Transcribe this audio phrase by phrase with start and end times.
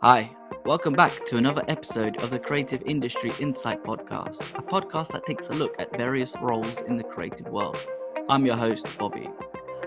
[0.00, 0.30] Hi,
[0.64, 5.48] welcome back to another episode of the Creative Industry Insight Podcast, a podcast that takes
[5.48, 7.76] a look at various roles in the creative world.
[8.28, 9.28] I'm your host, Bobby.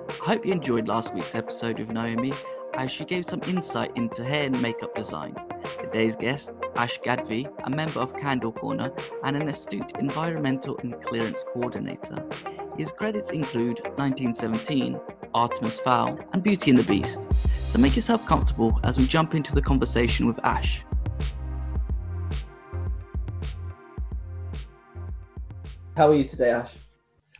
[0.09, 2.33] I hope you enjoyed last week's episode with Naomi
[2.73, 5.33] as she gave some insight into hair and makeup design.
[5.79, 8.91] Today's guest, Ash Gadvi, a member of Candle Corner
[9.23, 12.21] and an astute environmental and clearance coordinator.
[12.77, 14.99] His credits include 1917,
[15.33, 17.21] Artemis Fowl, and Beauty and the Beast.
[17.71, 20.83] So make yourself comfortable as we jump into the conversation with Ash.
[25.95, 26.73] How are you today, Ash?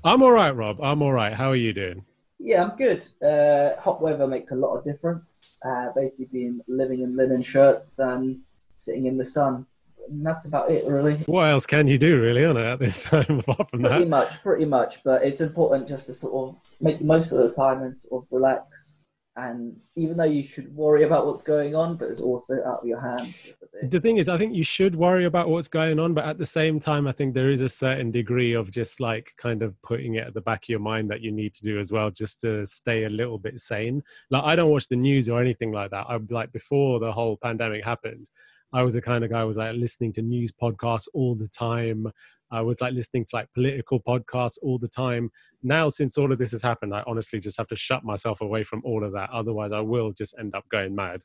[0.06, 0.82] I'm all right, Rob.
[0.82, 1.34] I'm all right.
[1.34, 2.06] How are you doing?
[2.40, 3.10] Yeah, I'm good.
[3.22, 5.60] Uh, hot weather makes a lot of difference.
[5.66, 8.40] Uh, basically, being living in linen shirts and
[8.78, 9.66] sitting in the sun.
[10.08, 11.16] And that's about it, really.
[11.26, 13.90] What else can you do, really, on it at this time apart from pretty that?
[13.90, 15.04] Pretty much, pretty much.
[15.04, 18.24] But it's important just to sort of make the most of the time and sort
[18.24, 19.00] of relax.
[19.38, 22.86] And even though you should worry about what's going on, but it's also out of
[22.86, 23.48] your hands.
[23.90, 26.46] The thing is, I think you should worry about what's going on, but at the
[26.46, 30.16] same time, I think there is a certain degree of just like kind of putting
[30.16, 32.42] it at the back of your mind that you need to do as well, just
[32.42, 34.04] to stay a little bit sane.
[34.32, 36.08] Like, I don't watch the news or anything like that.
[36.10, 38.28] I like before the whole pandemic happened.
[38.74, 41.48] I was the kind of guy who was like listening to news podcasts all the
[41.48, 42.08] time.
[42.52, 45.30] I was like listening to like political podcasts all the time.
[45.64, 48.64] Now, since all of this has happened, I honestly just have to shut myself away
[48.64, 49.30] from all of that.
[49.32, 51.22] Otherwise, I will just end up going mad.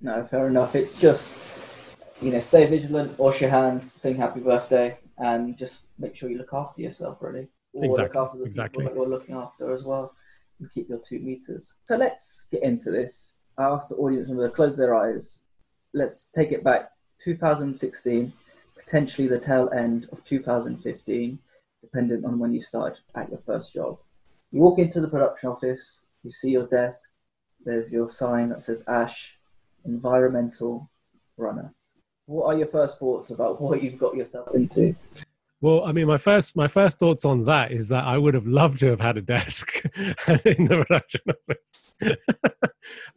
[0.00, 0.74] No, fair enough.
[0.74, 1.38] It's just,
[2.20, 6.38] you know, stay vigilant, wash your hands, sing happy birthday, and just make sure you
[6.38, 7.48] look after yourself, really.
[7.72, 8.84] Or Exactly, look after the exactly.
[8.84, 10.14] people that you're looking after as well.
[10.60, 11.76] And keep your two meters.
[11.84, 13.38] So let's get into this.
[13.58, 15.42] I asked the audience member to close their eyes.
[15.94, 16.90] Let's take it back
[17.22, 18.32] 2016,
[18.76, 21.38] potentially the tail end of 2015,
[21.80, 23.98] depending on when you started at your first job.
[24.52, 27.12] You walk into the production office, you see your desk,
[27.64, 29.38] there's your sign that says Ash,
[29.84, 30.90] environmental
[31.36, 31.74] runner.
[32.26, 34.94] What are your first thoughts about what you've got yourself into?
[35.60, 38.46] Well, I mean, my first my first thoughts on that is that I would have
[38.46, 39.82] loved to have had a desk
[40.44, 41.88] in the production office.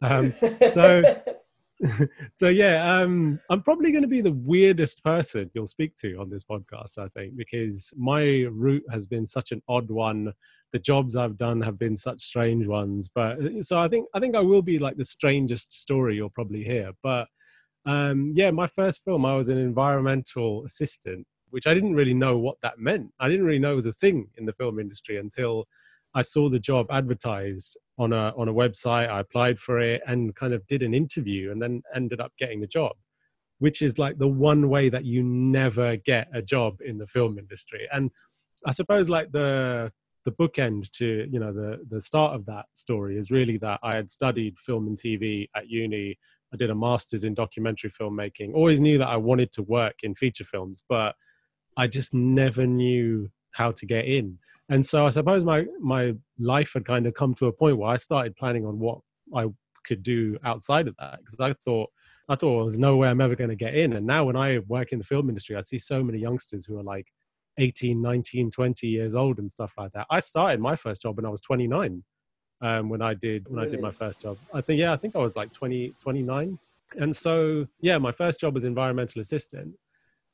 [0.00, 0.32] um,
[0.70, 1.02] so
[2.34, 6.28] so yeah, um, I'm probably going to be the weirdest person you'll speak to on
[6.28, 10.32] this podcast, I think, because my route has been such an odd one.
[10.72, 14.36] The jobs I've done have been such strange ones, but so I think I think
[14.36, 16.92] I will be like the strangest story you'll probably hear.
[17.02, 17.28] But
[17.86, 22.38] um, yeah, my first film, I was an environmental assistant, which I didn't really know
[22.38, 23.10] what that meant.
[23.18, 25.66] I didn't really know it was a thing in the film industry until
[26.14, 29.08] I saw the job advertised on a on a website.
[29.08, 32.60] I applied for it and kind of did an interview, and then ended up getting
[32.60, 32.96] the job,
[33.58, 37.38] which is like the one way that you never get a job in the film
[37.38, 37.86] industry.
[37.92, 38.10] And
[38.66, 39.92] I suppose like the
[40.24, 43.94] the bookend to you know the the start of that story is really that I
[43.96, 46.18] had studied film and TV at uni.
[46.52, 48.54] I did a master's in documentary filmmaking.
[48.54, 51.14] Always knew that I wanted to work in feature films, but
[51.76, 54.38] I just never knew how to get in.
[54.70, 57.90] And so I suppose my my life had kind of come to a point where
[57.90, 59.00] I started planning on what
[59.34, 59.48] I
[59.84, 61.90] could do outside of that because I thought
[62.28, 63.92] I thought well, there's no way I'm ever going to get in.
[63.94, 66.78] And now when I work in the film industry, I see so many youngsters who
[66.78, 67.08] are like
[67.58, 70.06] 18, 19, 20 years old and stuff like that.
[70.08, 72.04] I started my first job when I was 29.
[72.62, 75.16] Um, when I did when I did my first job, I think yeah, I think
[75.16, 76.58] I was like 20, 29.
[76.98, 79.74] And so yeah, my first job was environmental assistant,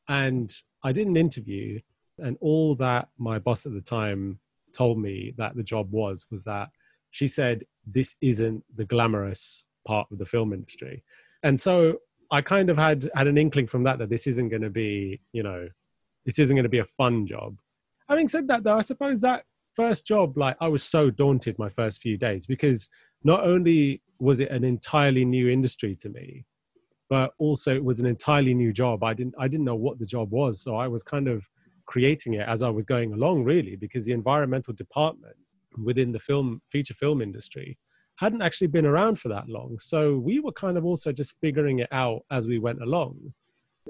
[0.09, 0.53] and
[0.83, 1.81] I did an interview,
[2.19, 4.39] and all that my boss at the time
[4.73, 6.69] told me that the job was was that
[7.11, 11.03] she said this isn't the glamorous part of the film industry,
[11.43, 11.99] and so
[12.31, 15.21] I kind of had had an inkling from that that this isn't going to be
[15.33, 15.69] you know
[16.25, 17.57] this isn't going to be a fun job.
[18.09, 19.45] Having said that, though, I suppose that
[19.75, 22.89] first job, like I was so daunted my first few days because
[23.23, 26.45] not only was it an entirely new industry to me,
[27.09, 29.05] but also it was an entirely new job.
[29.05, 31.49] I didn't I didn't know what the job was, so I was kind of
[31.87, 35.37] creating it as I was going along, really, because the environmental department
[35.83, 37.79] within the film feature film industry
[38.17, 39.79] hadn't actually been around for that long.
[39.79, 43.35] So we were kind of also just figuring it out as we went along.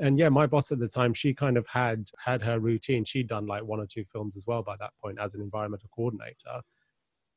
[0.00, 3.04] And yeah, my boss at the time, she kind of had had her routine.
[3.04, 5.88] She'd done like one or two films as well by that point as an environmental
[5.94, 6.60] coordinator.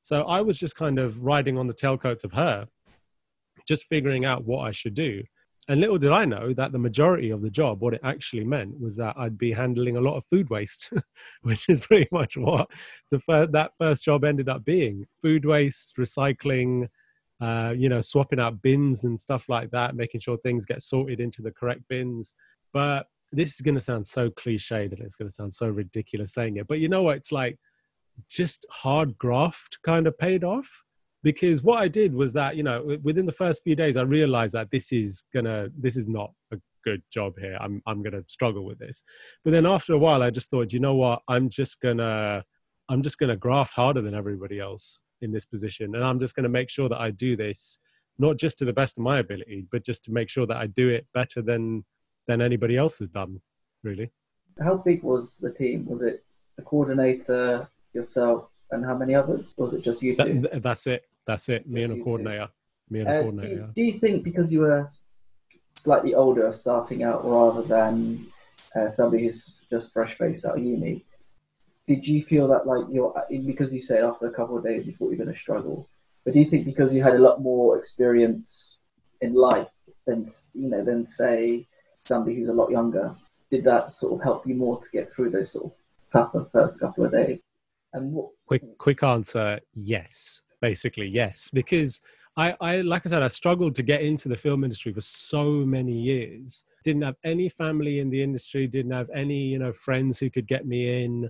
[0.02, 2.68] So I was just kind of riding on the tailcoats of her,
[3.68, 5.24] just figuring out what I should do.
[5.68, 8.80] And little did I know that the majority of the job, what it actually meant
[8.80, 10.92] was that I'd be handling a lot of food waste,
[11.44, 12.70] which is pretty much what
[13.12, 16.88] the fir- that first job ended up being: food waste, recycling,
[17.40, 21.20] uh, you know, swapping out bins and stuff like that, making sure things get sorted
[21.20, 22.34] into the correct bins.
[22.74, 26.34] But this is going to sound so cliched and it's going to sound so ridiculous
[26.34, 26.68] saying it.
[26.68, 27.18] But you know what?
[27.18, 27.58] It's like
[28.28, 30.84] just hard graft kind of paid off
[31.24, 34.54] because what I did was that you know within the first few days I realized
[34.54, 37.58] that this is gonna this is not a good job here.
[37.60, 39.04] I'm I'm gonna struggle with this.
[39.44, 41.22] But then after a while, I just thought, you know what?
[41.28, 42.44] I'm just gonna
[42.90, 46.50] I'm just gonna graft harder than everybody else in this position, and I'm just gonna
[46.50, 47.80] make sure that I do this
[48.20, 50.68] not just to the best of my ability, but just to make sure that I
[50.68, 51.86] do it better than
[52.28, 53.42] than anybody else has done.
[53.84, 54.12] Really.
[54.62, 55.86] How big was the team?
[55.86, 56.24] Was it
[56.58, 59.56] a coordinator, yourself, and how many others?
[59.58, 60.42] Or was it just you two?
[60.42, 61.09] That, that's it.
[61.30, 61.70] That's it.
[61.70, 62.50] Me and a coordinator.
[62.90, 63.50] Me and uh, a coordinator.
[63.50, 64.88] Do you, do you think because you were
[65.76, 68.26] slightly older starting out rather than
[68.76, 71.06] uh, somebody who's just fresh faced out of uni.
[71.88, 73.14] Did you feel that like you're
[73.46, 75.88] because you said after a couple of days you thought you were going to struggle,
[76.26, 78.80] but do you think because you had a lot more experience
[79.22, 79.70] in life
[80.06, 81.68] than you know than say
[82.06, 83.16] somebody who's a lot younger,
[83.52, 85.80] did that sort of help you more to get through those sort of
[86.12, 87.42] tougher first couple of days?
[87.94, 92.02] And what, quick quick answer, yes, basically yes, because
[92.38, 95.66] I, I like I said, I struggled to get into the film industry for so
[95.66, 96.64] many years.
[96.84, 98.68] Didn't have any family in the industry.
[98.68, 101.30] Didn't have any you know friends who could get me in,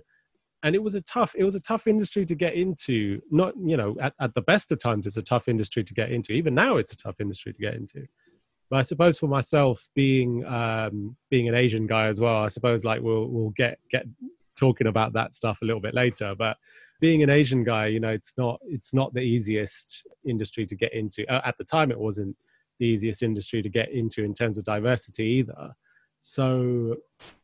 [0.62, 3.20] and it was a tough it was a tough industry to get into.
[3.30, 6.10] Not you know at, at the best of times, it's a tough industry to get
[6.10, 6.32] into.
[6.32, 8.06] Even now, it's a tough industry to get into.
[8.70, 12.84] But I suppose for myself, being um, being an Asian guy as well, I suppose
[12.84, 14.06] like we'll we'll get get
[14.56, 16.36] talking about that stuff a little bit later.
[16.38, 16.56] But
[17.00, 20.92] being an Asian guy, you know, it's not it's not the easiest industry to get
[20.92, 21.28] into.
[21.30, 22.36] Uh, at the time, it wasn't
[22.78, 25.74] the easiest industry to get into in terms of diversity either.
[26.20, 26.96] So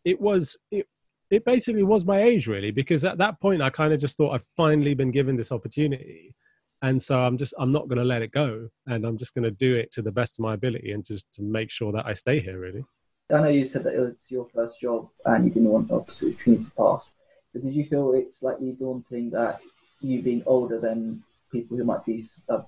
[0.05, 0.87] it was it
[1.31, 4.31] it basically was my age really because at that point I kind of just thought
[4.31, 6.35] I've finally been given this opportunity
[6.83, 9.45] and so I'm just I'm not going to let it go and I'm just going
[9.45, 12.07] to do it to the best of my ability and just to make sure that
[12.07, 12.85] I stay here really.
[13.33, 15.97] I know you said that it was your first job and you didn't want the
[15.97, 17.13] opportunity to pass.
[17.57, 19.63] But did you feel it's slightly daunting that
[20.03, 22.21] you being older than people who might be,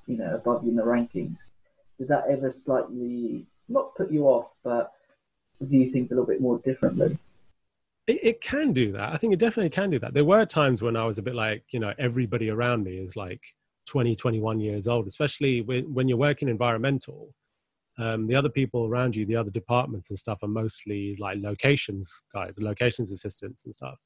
[0.06, 1.50] you know, above you in the rankings?
[1.98, 4.92] Did that ever slightly not put you off, but
[5.60, 7.18] do you think a little bit more differently?
[8.06, 9.12] It, it can do that.
[9.12, 10.14] I think it definitely can do that.
[10.14, 13.14] There were times when I was a bit like, you know, everybody around me is
[13.14, 13.42] like
[13.88, 17.34] 20, 21 years old, especially when, when you're working environmental.
[17.98, 22.22] Um, the other people around you, the other departments and stuff, are mostly like locations
[22.32, 23.98] guys, locations assistants and stuff.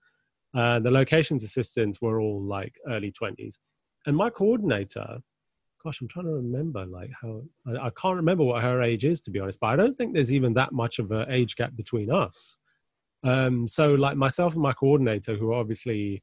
[0.54, 3.58] Uh, the locations assistants were all like early 20s.
[4.06, 5.18] And my coordinator,
[5.82, 9.20] gosh, I'm trying to remember like how I, I, can't remember what her age is
[9.22, 11.74] to be honest, but I don't think there's even that much of an age gap
[11.74, 12.58] between us.
[13.24, 16.22] Um, so like myself and my coordinator, who are obviously,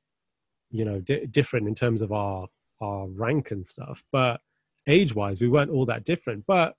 [0.69, 2.47] you know, di- different in terms of our
[2.81, 4.41] our rank and stuff, but
[4.87, 6.45] age wise, we weren't all that different.
[6.47, 6.75] But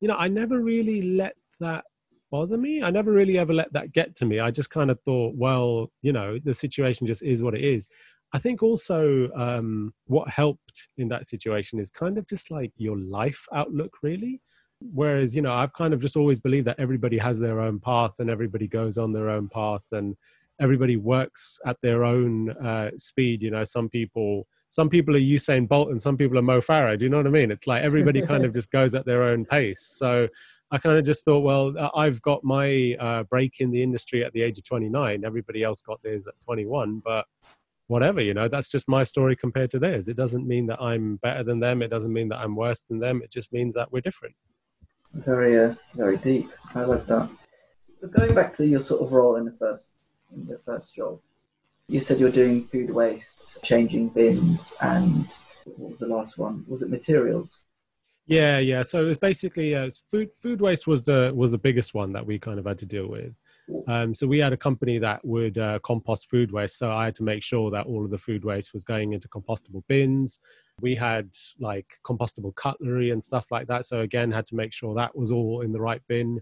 [0.00, 1.84] you know, I never really let that
[2.30, 2.82] bother me.
[2.82, 4.40] I never really ever let that get to me.
[4.40, 7.88] I just kind of thought, well, you know, the situation just is what it is.
[8.32, 12.98] I think also um, what helped in that situation is kind of just like your
[12.98, 14.42] life outlook, really.
[14.80, 18.18] Whereas, you know, I've kind of just always believed that everybody has their own path
[18.18, 20.16] and everybody goes on their own path and
[20.60, 23.42] everybody works at their own uh, speed.
[23.42, 26.98] You know, some people some people are Usain Bolt and some people are Mo Farah.
[26.98, 27.50] Do you know what I mean?
[27.50, 29.80] It's like everybody kind of just goes at their own pace.
[29.80, 30.28] So
[30.70, 34.22] I kind of just thought, well, uh, I've got my uh, break in the industry
[34.24, 35.24] at the age of 29.
[35.24, 37.26] Everybody else got theirs at 21, but
[37.86, 40.08] whatever, you know, that's just my story compared to theirs.
[40.08, 41.80] It doesn't mean that I'm better than them.
[41.80, 43.22] It doesn't mean that I'm worse than them.
[43.22, 44.34] It just means that we're different.
[45.14, 46.48] Very, uh, very deep.
[46.74, 47.30] I like that.
[48.02, 49.96] But going back to your sort of role in the first,
[50.34, 51.18] in the first job,
[51.88, 55.26] you said you're doing food wastes, changing bins, and
[55.64, 56.64] what was the last one?
[56.68, 57.64] Was it materials?
[58.28, 58.82] Yeah, yeah.
[58.82, 60.28] So it was basically uh, food.
[60.34, 63.08] Food waste was the was the biggest one that we kind of had to deal
[63.08, 63.40] with.
[63.86, 66.76] Um, so we had a company that would uh, compost food waste.
[66.78, 69.28] So I had to make sure that all of the food waste was going into
[69.28, 70.40] compostable bins.
[70.82, 73.86] We had like compostable cutlery and stuff like that.
[73.86, 76.40] So again, had to make sure that was all in the right bin.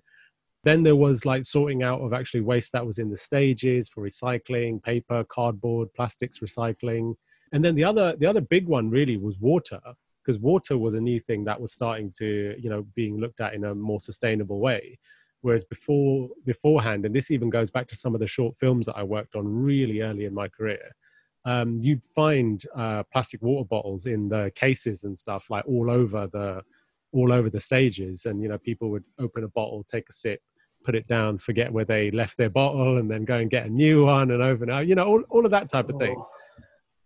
[0.65, 4.03] Then there was like sorting out of actually waste that was in the stages for
[4.03, 7.15] recycling, paper, cardboard, plastics recycling.
[7.53, 9.81] And then the other the other big one really was water
[10.27, 13.55] because water was a new thing that was starting to you know being looked at
[13.55, 14.99] in a more sustainable way.
[15.43, 18.97] Whereas before beforehand and this even goes back to some of the short films that
[18.97, 20.91] i worked on really early in my career
[21.45, 26.27] um, you'd find uh, plastic water bottles in the cases and stuff like all over
[26.27, 26.63] the
[27.13, 28.27] all over the stages.
[28.27, 30.41] And you know people would open a bottle take a sip
[30.85, 33.69] put it down forget where they left their bottle and then go and get a
[33.69, 36.17] new one and open it you know all, all of that type of thing.
[36.19, 36.29] Oh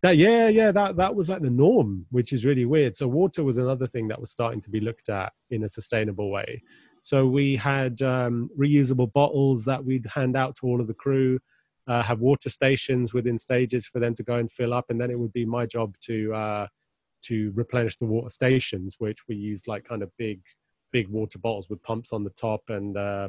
[0.02, 3.45] that yeah yeah that that was like the norm which is really weird so water
[3.45, 6.62] was another thing that was starting to be looked at in a sustainable way
[7.02, 11.38] so we had um, reusable bottles that we'd hand out to all of the crew
[11.87, 15.11] uh, have water stations within stages for them to go and fill up and then
[15.11, 16.66] it would be my job to uh,
[17.23, 20.40] to replenish the water stations, which we used like kind of big,
[20.92, 23.28] big water bottles with pumps on the top and uh,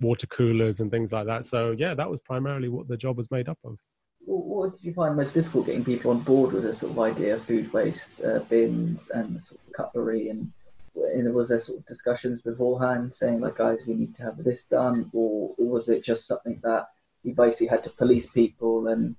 [0.00, 1.44] water coolers and things like that.
[1.44, 3.78] So yeah, that was primarily what the job was made up of.
[4.26, 7.34] What did you find most difficult getting people on board with this sort of idea
[7.34, 10.50] of food waste uh, bins and sort of cutlery and,
[10.94, 14.64] and was there sort of discussions beforehand saying like guys we need to have this
[14.64, 16.88] done or, or was it just something that
[17.22, 19.14] you basically had to police people and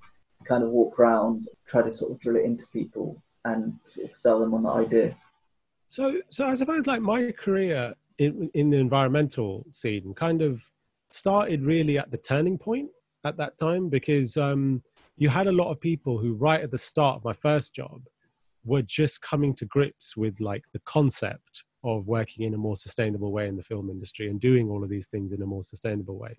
[0.45, 4.15] kind of walk around try to sort of drill it into people and sort of
[4.15, 5.15] sell them on the idea?
[5.87, 10.63] So so i suppose like my career in, in the environmental scene kind of
[11.11, 12.89] started really at the turning point
[13.23, 14.81] at that time because um,
[15.17, 18.01] you had a lot of people who, right at the start of my first job,
[18.63, 23.31] were just coming to grips with like the concept of working in a more sustainable
[23.31, 26.17] way in the film industry and doing all of these things in a more sustainable
[26.17, 26.35] way.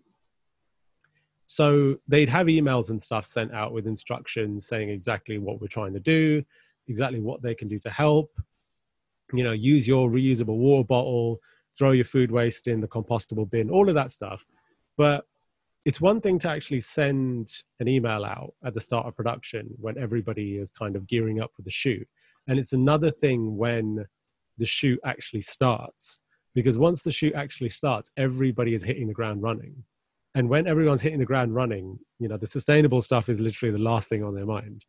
[1.47, 5.95] So they'd have emails and stuff sent out with instructions saying exactly what we're trying
[5.95, 6.45] to do,
[6.89, 8.33] exactly what they can do to help.
[9.33, 11.41] You know, use your reusable water bottle,
[11.79, 14.45] throw your food waste in the compostable bin, all of that stuff.
[14.97, 15.27] But
[15.87, 19.97] it's one thing to actually send an email out at the start of production when
[19.97, 22.07] everybody is kind of gearing up for the shoot.
[22.49, 24.05] And it's another thing when
[24.59, 26.21] the shoot actually starts.
[26.57, 29.85] Because once the shoot actually starts, everybody is hitting the ground running.
[30.35, 33.79] And when everyone's hitting the ground running, you know, the sustainable stuff is literally the
[33.79, 34.85] last thing on their mind.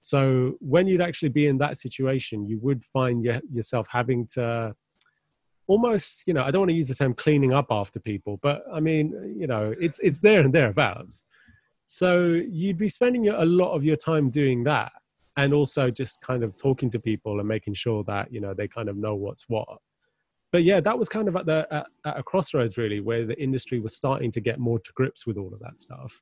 [0.00, 4.74] So when you'd actually be in that situation, you would find yourself having to
[5.68, 8.64] almost you know i don't want to use the term cleaning up after people but
[8.72, 11.24] i mean you know it's it's there and thereabouts.
[11.90, 14.92] So you'd be spending a lot of your time doing that
[15.38, 18.68] and also just kind of talking to people and making sure that you know they
[18.68, 19.78] kind of know what's what.
[20.52, 23.40] But yeah that was kind of at the at, at a crossroads really where the
[23.42, 26.20] industry was starting to get more to grips with all of that stuff.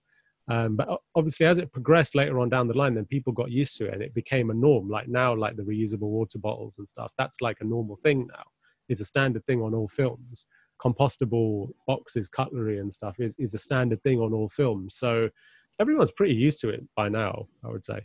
[0.48, 3.76] Um, but obviously as it progressed later on down the line then people got used
[3.78, 4.88] to it and it became a norm.
[4.88, 8.44] Like now like the reusable water bottles and stuff that's like a normal thing now
[8.88, 10.46] is a standard thing on all films.
[10.80, 14.94] Compostable boxes, cutlery, and stuff is, is a standard thing on all films.
[14.94, 15.30] So
[15.78, 18.00] everyone's pretty used to it by now, I would say.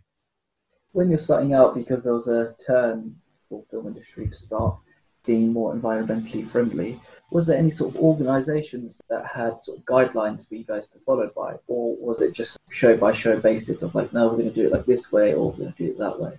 [0.94, 3.16] When you're starting out, because there was a turn
[3.48, 4.78] for film industry to start
[5.26, 7.00] being more environmentally friendly,
[7.32, 11.00] was there any sort of organisations that had sort of guidelines for you guys to
[11.00, 14.50] follow by, or was it just show by show basis of like, no, we're going
[14.50, 16.38] to do it like this way, or we're going to do it that way?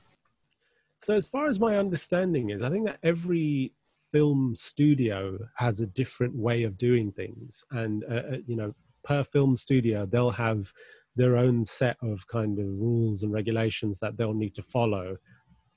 [0.98, 3.72] So, as far as my understanding is, I think that every
[4.12, 7.64] film studio has a different way of doing things.
[7.70, 10.72] And uh, uh, you know per film studio they'll have
[11.16, 15.16] their own set of kind of rules and regulations that they'll need to follow.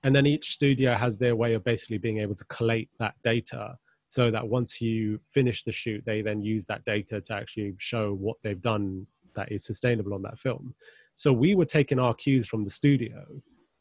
[0.03, 3.75] And then each studio has their way of basically being able to collate that data
[4.07, 8.13] so that once you finish the shoot they then use that data to actually show
[8.13, 10.73] what they've done that is sustainable on that film.
[11.15, 13.25] So we were taking our cues from the studio.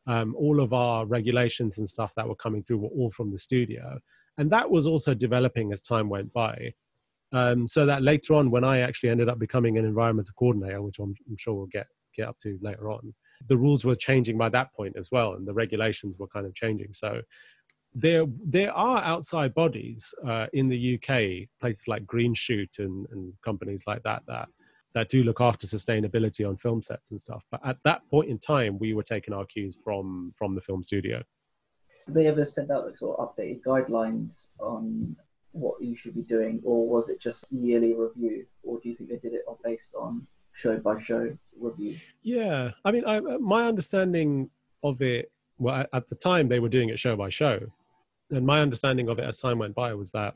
[0.07, 3.39] Um, all of our regulations and stuff that were coming through were all from the
[3.39, 4.01] studio
[4.39, 6.73] and that was also developing as time went by
[7.33, 10.99] um, so that later on when i actually ended up becoming an environmental coordinator which
[10.99, 13.15] i'm, I'm sure we'll get get up to later on
[13.49, 16.55] the rules were changing by that point as well and the regulations were kind of
[16.55, 17.21] changing so
[17.95, 23.33] there there are outside bodies uh, in the UK, places like Green Shoot and, and
[23.45, 24.49] companies like that that
[24.95, 27.45] that do look after sustainability on film sets and stuff.
[27.51, 30.83] But at that point in time, we were taking our cues from from the film
[30.83, 31.23] studio.
[32.07, 35.17] They ever send out like sort of updated guidelines on
[35.53, 39.11] what you should be doing, or was it just yearly review, or do you think
[39.11, 41.97] they did it based on show by show review?
[42.23, 44.51] Yeah, I mean, I, my understanding
[44.83, 47.61] of it, well, at the time they were doing it show by show,
[48.31, 50.35] and my understanding of it as time went by was that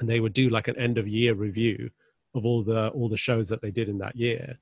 [0.00, 1.90] they would do like an end of year review
[2.34, 4.58] of all the all the shows that they did in that year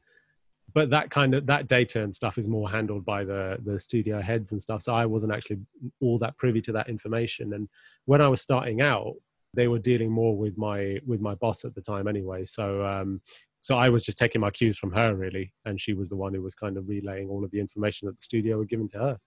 [0.74, 4.20] but that kind of that data and stuff is more handled by the the studio
[4.20, 4.82] heads and stuff.
[4.82, 5.58] So i wasn't actually
[6.00, 7.54] all that privy to that information.
[7.54, 7.68] And
[8.04, 9.14] when i was starting out
[9.54, 12.44] they were dealing more with my with my boss at the time anyway.
[12.44, 13.20] So um
[13.60, 15.52] so i was just taking my cues from her really.
[15.64, 18.16] And she was the one who was kind of relaying all of the information that
[18.16, 19.18] the studio were giving to her.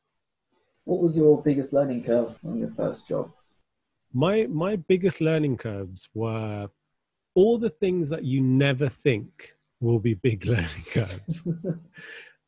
[0.86, 3.31] What was your biggest learning curve on your first job?
[4.13, 6.69] My my biggest learning curves were
[7.33, 11.45] all the things that you never think will be big learning curves.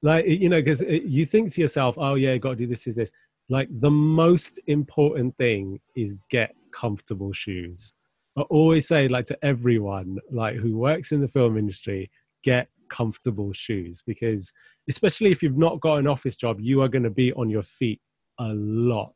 [0.01, 2.87] like, you know, because uh, you think to yourself, oh, yeah, got to do this,
[2.87, 3.11] is this.
[3.49, 7.93] Like, the most important thing is get comfortable shoes.
[8.37, 12.09] I always say, like, to everyone, like, who works in the film industry,
[12.43, 14.51] get comfortable shoes because,
[14.87, 17.63] especially if you've not got an office job, you are going to be on your
[17.63, 17.99] feet
[18.39, 19.15] a lot.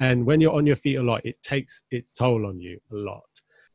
[0.00, 2.96] And when you're on your feet a lot, it takes its toll on you a
[2.96, 3.22] lot.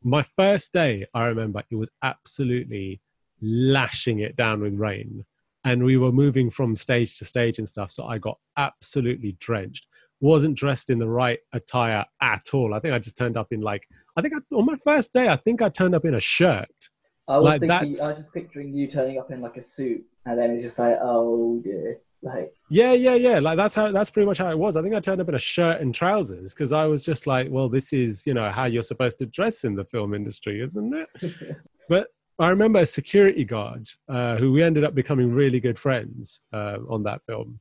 [0.03, 3.01] My first day, I remember it was absolutely
[3.41, 5.25] lashing it down with rain
[5.63, 9.87] and we were moving from stage to stage and stuff so i got absolutely drenched
[10.19, 12.73] wasn't dressed in the right attire at all.
[12.73, 15.27] I think I just turned up in like I think I, on my first day,
[15.27, 16.89] I think I turned up in a shirt.
[17.27, 19.61] I was Like, thinking, that's- I was just picturing you turning up in like a
[19.61, 23.37] suit, and then it's just like, oh dear, like Yeah, yeah, yeah.
[23.37, 24.75] Like that's how that's pretty much how it was.
[24.75, 27.49] I think I turned up in a shirt and trousers because I was just like,
[27.51, 30.95] well, this is you know how you're supposed to dress in the film industry, isn't
[30.95, 31.57] it?
[31.89, 32.07] but
[32.39, 36.77] I remember a security guard uh, who we ended up becoming really good friends uh,
[36.87, 37.59] on that film.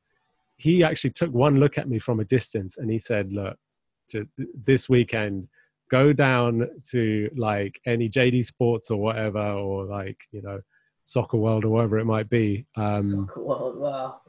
[0.57, 3.57] He actually took one look at me from a distance and he said, "Look,
[4.09, 5.49] to this weekend,
[5.91, 10.61] go down to like any JD Sports or whatever, or like you know,
[11.05, 13.79] Soccer World or whatever it might be." Um, soccer world.
[13.79, 14.21] Wow.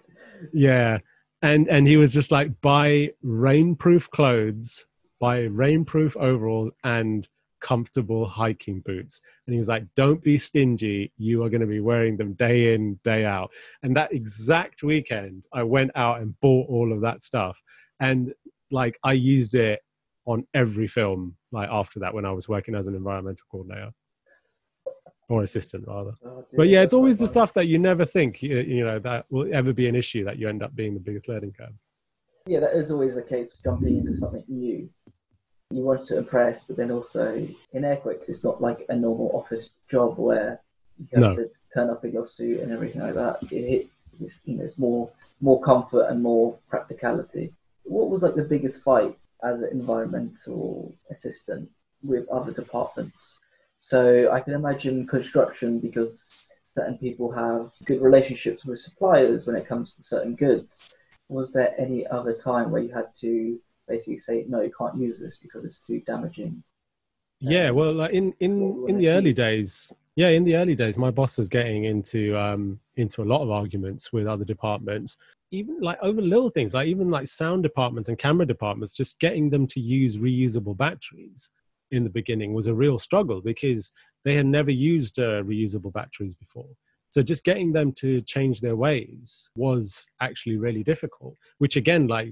[0.54, 1.00] yeah.
[1.42, 4.88] And and he was just like buy rainproof clothes,
[5.20, 7.28] buy rainproof overalls and
[7.60, 9.22] comfortable hiking boots.
[9.46, 11.12] And he was like, Don't be stingy.
[11.18, 13.52] You are going to be wearing them day in, day out.
[13.84, 17.62] And that exact weekend, I went out and bought all of that stuff.
[18.00, 18.34] And
[18.72, 19.82] like I used it
[20.26, 23.92] on every film like after that when I was working as an environmental coordinator
[25.30, 26.12] or assistant rather.
[26.26, 29.26] Oh, But yeah, it's always the stuff that you never think you, you know that
[29.30, 31.84] will ever be an issue that you end up being the biggest learning curves.
[32.46, 34.90] yeah, that is always the case jumping into something new.
[35.70, 39.32] You want to impress, but then also, in air quotes, it's not like a normal
[39.34, 40.62] office job where
[40.98, 41.36] you have No.
[41.36, 43.40] to turn up in your suit and everything like that.
[43.52, 43.88] It,
[44.20, 45.10] it's, you know, it's more
[45.42, 47.54] more comfort and more practicality.
[47.84, 51.70] What was like the biggest fight as an environmental assistant
[52.02, 53.40] with other departments?
[53.78, 56.34] So I can imagine construction because
[56.74, 60.96] certain people have good relationships with suppliers when it comes to certain goods
[61.30, 65.20] was there any other time where you had to basically say no you can't use
[65.20, 66.64] this because it's too damaging
[67.40, 70.98] Yeah, Um, well, like in in in the early days, yeah, in the early days,
[70.98, 75.18] my boss was getting into um into a lot of arguments with other departments,
[75.52, 79.50] even like over little things, like even like sound departments and camera departments, just getting
[79.50, 81.50] them to use reusable batteries
[81.92, 83.92] in the beginning was a real struggle because
[84.26, 86.68] they had never used uh, reusable batteries before.
[87.10, 91.36] So just getting them to change their ways was actually really difficult.
[91.60, 92.30] Which again, like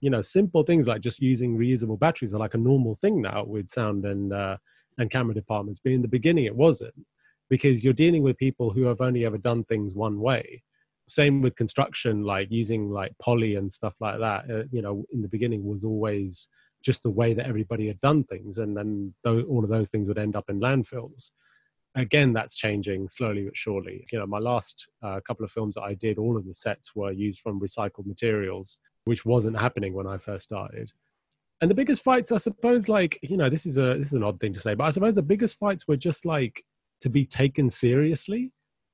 [0.00, 3.44] you know, simple things like just using reusable batteries are like a normal thing now
[3.44, 4.56] with sound and uh,
[4.98, 5.80] and camera departments.
[5.82, 6.94] But in the beginning, it wasn't
[7.48, 10.62] because you're dealing with people who have only ever done things one way.
[11.06, 14.50] Same with construction, like using like poly and stuff like that.
[14.50, 16.48] Uh, you know, in the beginning was always
[16.82, 20.06] just the way that everybody had done things, and then tho- all of those things
[20.06, 21.30] would end up in landfills.
[21.94, 24.04] Again, that's changing slowly but surely.
[24.12, 26.94] You know, my last uh, couple of films that I did, all of the sets
[26.94, 30.92] were used from recycled materials, which wasn't happening when I first started.
[31.60, 34.22] And the biggest fights i suppose like you know this is a this is an
[34.22, 36.56] odd thing to say but i suppose the biggest fights were just like
[37.00, 38.52] to be taken seriously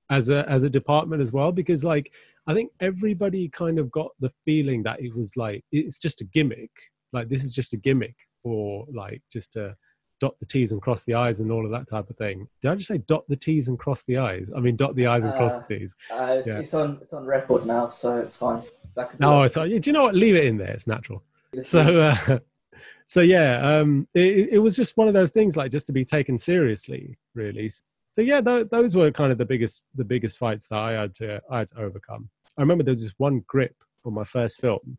[0.09, 2.07] as a as a department as well because like
[2.47, 6.25] i think everybody kind of got the feeling that it was like it's just a
[6.37, 6.71] gimmick.
[7.13, 9.77] Like this is just a gimmick for like just to
[10.21, 12.37] dot the t's and cross the i's and all of that type of thing.
[12.63, 14.51] Did i just say dot the t's and cross the i's?
[14.57, 15.91] I mean dot the i's and cross Uh, the t's.
[16.11, 16.59] uh, it's, Yeah.
[16.61, 18.63] it's on it's on record now so it's fine.
[18.63, 18.84] that could be
[19.21, 20.15] oh on- so do you know what?
[20.15, 20.71] Leave it in there.
[20.71, 21.23] It's natural.
[21.63, 22.39] So uh,
[23.07, 26.05] so yeah um it, it was just one of those things like just to be
[26.05, 27.69] taken seriously really.
[27.69, 31.15] So yeah th- those were kind of the biggest the biggest fights that i had
[31.17, 32.29] to i had to overcome.
[32.57, 34.99] I remember there was this one grip for my first film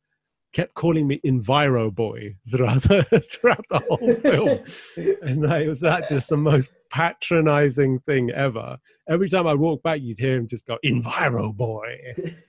[0.55, 4.59] kept calling me enviro boy throughout the, throughout the whole film
[5.21, 8.77] and like, it was that just the most patronizing thing ever
[9.09, 11.97] every time i walk back you'd hear him just go enviro boy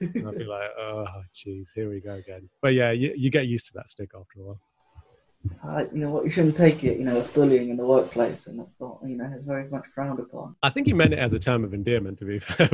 [0.00, 2.48] and I'd be like, oh, jeez, here we go again.
[2.62, 4.60] But yeah, you, you get used to that stick after a while.
[5.64, 8.46] uh, you know what you shouldn't take it you know it's bullying in the workplace
[8.46, 11.18] and that's not you know it's very much frowned upon I think he meant it
[11.18, 12.68] as a term of endearment, to be fair.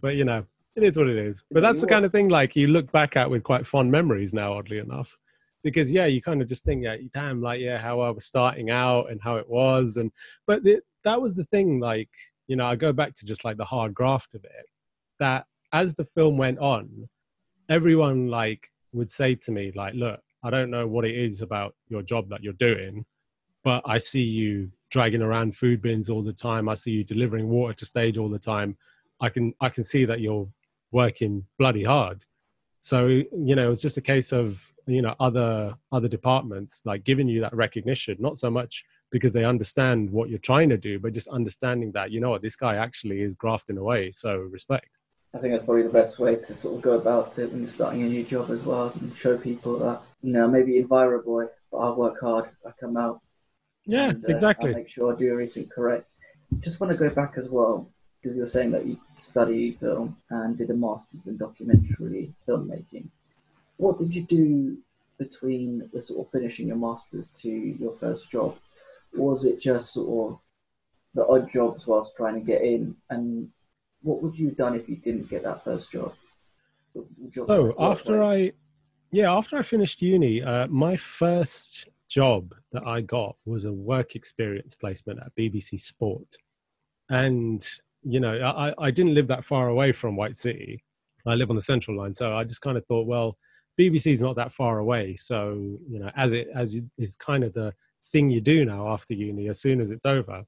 [0.00, 0.44] but you know,
[0.76, 1.44] it is what it is.
[1.50, 4.34] But that's the kind of thing like you look back at with quite fond memories
[4.34, 5.16] now, oddly enough.
[5.62, 8.70] Because yeah, you kind of just think, yeah, damn, like yeah, how I was starting
[8.70, 10.10] out and how it was, and
[10.46, 11.80] but the, that was the thing.
[11.80, 12.10] Like
[12.48, 14.66] you know, I go back to just like the hard graft of it.
[15.18, 17.08] That as the film went on,
[17.68, 21.74] everyone like would say to me like, look, I don't know what it is about
[21.88, 23.06] your job that you're doing,
[23.62, 26.68] but I see you dragging around food bins all the time.
[26.68, 28.76] I see you delivering water to stage all the time.
[29.20, 30.46] I can I can see that you're
[30.94, 32.24] working bloody hard.
[32.80, 37.28] So you know, it's just a case of you know other other departments like giving
[37.28, 41.12] you that recognition, not so much because they understand what you're trying to do, but
[41.12, 44.12] just understanding that you know what this guy actually is grafting away.
[44.12, 44.88] So respect.
[45.34, 47.68] I think that's probably the best way to sort of go about it when you're
[47.68, 51.46] starting a new job as well and show people that you know maybe Enviro boy
[51.72, 53.20] but I work hard I come out
[53.86, 54.70] Yeah, and, uh, exactly.
[54.70, 56.06] I make sure I do everything correct.
[56.60, 57.90] Just want to go back as well
[58.24, 63.06] because you were saying that you studied film and did a master's in documentary filmmaking.
[63.76, 64.78] What did you do
[65.18, 68.56] between the sort of finishing your masters to your first job?
[69.12, 70.40] Was it just sort of
[71.12, 72.96] the odd jobs whilst trying to get in?
[73.10, 73.50] And
[74.00, 76.14] what would you have done if you didn't get that first job?
[77.34, 78.52] So after I,
[79.12, 84.14] yeah, after I finished uni, uh, my first job that I got was a work
[84.14, 86.36] experience placement at BBC Sport,
[87.10, 87.62] and
[88.04, 90.82] you know, I, I didn't live that far away from White City.
[91.26, 93.38] I live on the Central Line, so I just kind of thought, well,
[93.80, 97.52] BBC is not that far away, so you know, as it as is kind of
[97.54, 97.72] the
[98.12, 99.48] thing you do now after uni.
[99.48, 100.44] As soon as it's over,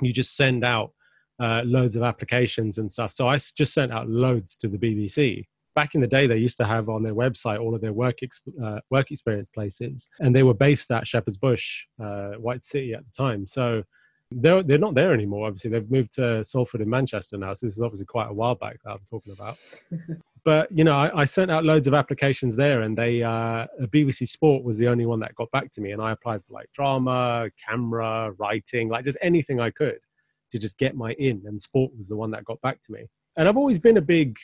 [0.00, 0.92] you just send out
[1.40, 3.12] uh, loads of applications and stuff.
[3.12, 5.44] So I just sent out loads to the BBC.
[5.74, 8.18] Back in the day, they used to have on their website all of their work
[8.62, 13.04] uh, work experience places, and they were based at Shepherd's Bush, uh, White City at
[13.04, 13.46] the time.
[13.46, 13.82] So
[14.30, 15.46] they're they're not there anymore.
[15.46, 17.54] Obviously, they've moved to Salford in Manchester now.
[17.54, 19.56] So this is obviously quite a while back that I'm talking about.
[20.44, 24.28] but you know, I, I, sent out loads of applications there, and they uh, BBC
[24.28, 26.70] Sport was the only one that got back to me, and I applied for like
[26.72, 30.00] drama, camera, writing, like just anything I could
[30.50, 31.42] to just get my in.
[31.46, 33.06] And sport was the one that got back to me.
[33.36, 34.38] And I've always been a big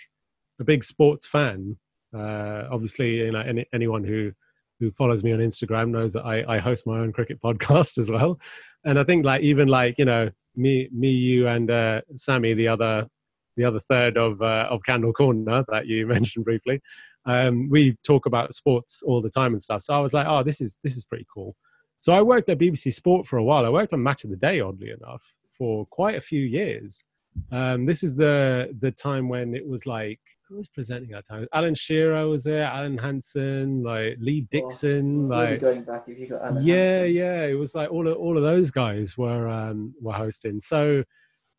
[0.60, 1.76] a big sports fan.
[2.16, 4.32] Uh, obviously, you know, any, anyone who
[4.80, 8.10] who follows me on Instagram knows that I, I host my own cricket podcast as
[8.10, 8.38] well.
[8.84, 12.68] And I think like even like you know me me you and uh, Sammy the
[12.68, 13.08] other
[13.56, 16.80] the other third of uh, of Candle Corner that you mentioned briefly.
[17.26, 19.82] Um, we talk about sports all the time and stuff.
[19.82, 21.56] So I was like, oh, this is this is pretty cool.
[21.98, 23.64] So I worked at BBC Sport for a while.
[23.64, 27.02] I worked on Match of the Day, oddly enough, for quite a few years.
[27.50, 31.46] Um, this is the the time when it was like who was presenting that time?
[31.52, 36.28] Alan Shearer was there, Alan Hansen, like Lee Dixon, well, like going back if you
[36.28, 37.16] got Alan yeah, Hansen.
[37.16, 37.44] yeah.
[37.44, 40.60] It was like all of all of those guys were um, were hosting.
[40.60, 41.04] So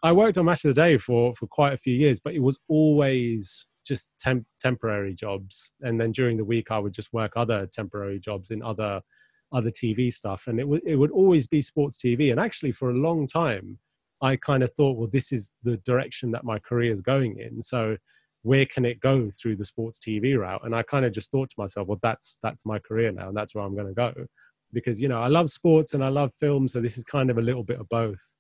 [0.04, 2.42] I worked on Match of the Day for for quite a few years, but it
[2.42, 7.34] was always just temp- temporary jobs, and then during the week I would just work
[7.36, 9.02] other temporary jobs in other
[9.52, 12.32] other TV stuff, and it would it would always be sports TV.
[12.32, 13.80] And actually, for a long time,
[14.22, 17.62] I kind of thought, well, this is the direction that my career is going in.
[17.62, 17.98] So
[18.46, 20.62] where can it go through the sports TV route?
[20.64, 23.38] And I kind of just thought to myself, well, that's that's my career now, and
[23.38, 24.14] that's where I'm going to go,
[24.72, 27.38] because you know I love sports and I love film, so this is kind of
[27.38, 28.36] a little bit of both.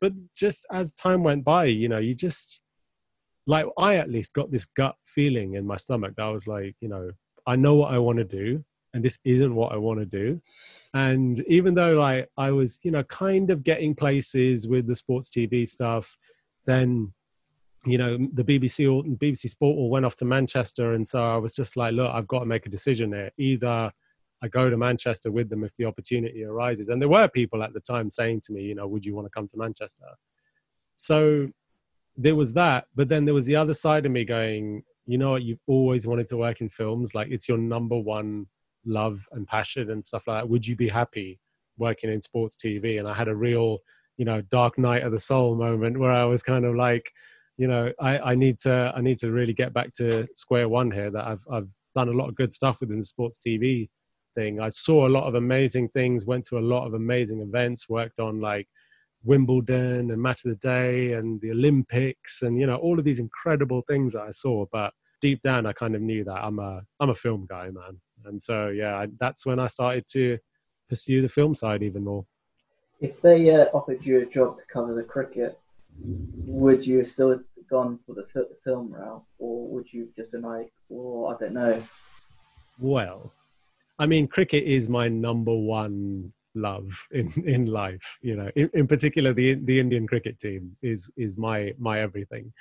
[0.00, 2.60] But just as time went by, you know, you just
[3.46, 6.74] like I at least got this gut feeling in my stomach that I was like,
[6.80, 7.12] you know,
[7.46, 8.64] I know what I want to do
[8.96, 10.40] and this isn't what I want to do.
[10.94, 15.28] And even though like I was, you know, kind of getting places with the sports
[15.28, 16.16] TV stuff,
[16.64, 17.12] then
[17.86, 21.36] you know the BBC or BBC Sport all went off to Manchester, and so I
[21.36, 23.30] was just like, look, I've got to make a decision here.
[23.38, 23.92] Either
[24.42, 27.72] I go to Manchester with them if the opportunity arises, and there were people at
[27.72, 30.04] the time saying to me, you know, would you want to come to Manchester?
[30.96, 31.48] So
[32.16, 35.32] there was that, but then there was the other side of me going, you know
[35.32, 38.46] what, you've always wanted to work in films, like it's your number one
[38.84, 40.48] love and passion and stuff like that.
[40.48, 41.38] Would you be happy
[41.78, 43.78] working in sports tv and i had a real
[44.16, 47.12] you know dark night of the soul moment where i was kind of like
[47.56, 50.90] you know i i need to i need to really get back to square one
[50.90, 53.88] here that i've i've done a lot of good stuff within the sports tv
[54.36, 54.60] thing.
[54.60, 58.20] I saw a lot of amazing things went to a lot of amazing events worked
[58.20, 58.68] on like
[59.24, 63.18] wimbledon and match of the day and the olympics and you know all of these
[63.18, 66.82] incredible things that i saw but deep down i kind of knew that i'm a
[67.00, 68.00] i'm a film guy man.
[68.26, 70.38] And so yeah I, that's when i started to
[70.88, 72.24] pursue the film side even more.
[73.00, 75.58] If they uh, offered you a job to cover the cricket
[76.00, 78.26] would you have still gone for the
[78.64, 81.82] film route or would you just been like oh i don't know?
[82.78, 83.32] Well
[83.98, 88.86] i mean cricket is my number one love in in life you know in, in
[88.86, 92.52] particular the the indian cricket team is is my my everything.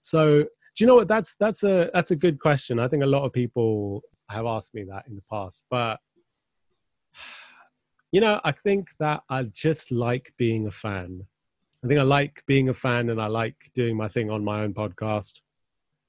[0.00, 0.46] So
[0.78, 1.08] do you know what?
[1.08, 2.78] That's that's a that's a good question.
[2.78, 5.98] I think a lot of people have asked me that in the past, but
[8.12, 11.26] you know, I think that I just like being a fan.
[11.84, 14.62] I think I like being a fan and I like doing my thing on my
[14.62, 15.40] own podcast.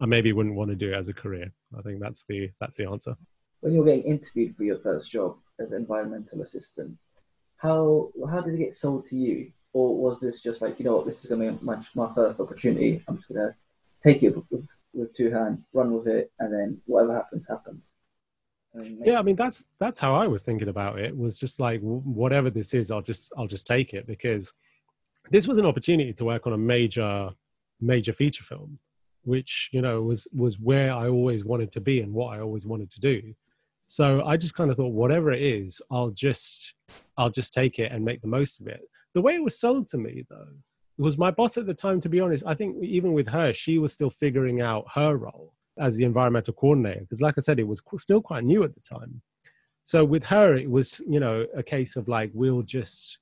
[0.01, 1.51] I maybe wouldn't want to do it as a career.
[1.77, 3.15] I think that's the that's the answer.
[3.61, 6.97] When you're getting interviewed for your first job as an environmental assistant,
[7.57, 9.51] how how did it get sold to you?
[9.73, 12.39] Or was this just like, you know what, this is gonna be my, my first
[12.39, 13.03] opportunity.
[13.07, 13.55] I'm just gonna
[14.03, 17.93] take it with, with two hands, run with it, and then whatever happens, happens
[18.73, 22.49] yeah i mean that's that's how i was thinking about it was just like whatever
[22.51, 24.53] this is i'll just i'll just take it because
[25.31, 27.29] this was an opportunity to work on a major
[27.81, 28.79] major feature film
[29.23, 32.65] which you know was was where i always wanted to be and what i always
[32.65, 33.33] wanted to do.
[33.87, 36.73] So i just kind of thought whatever it is i'll just
[37.17, 38.81] i'll just take it and make the most of it.
[39.13, 40.53] The way it was sold to me though
[40.97, 43.77] was my boss at the time to be honest i think even with her she
[43.77, 47.67] was still figuring out her role as the environmental coordinator because like i said it
[47.67, 49.21] was still quite new at the time.
[49.89, 53.17] So with her, it was you know a case of like we'll just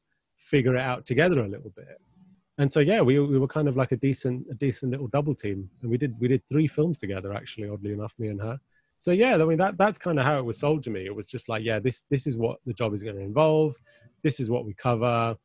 [0.47, 1.99] figure it out together a little bit.
[2.57, 5.35] And so yeah, we we were kind of like a decent a decent little double
[5.35, 8.59] team, and we did we did three films together actually, oddly enough, me and her.
[8.99, 11.05] So yeah, I mean that that's kind of how it was sold to me.
[11.05, 13.75] It was just like yeah, this this is what the job is going to involve.
[14.23, 15.35] This is what we cover.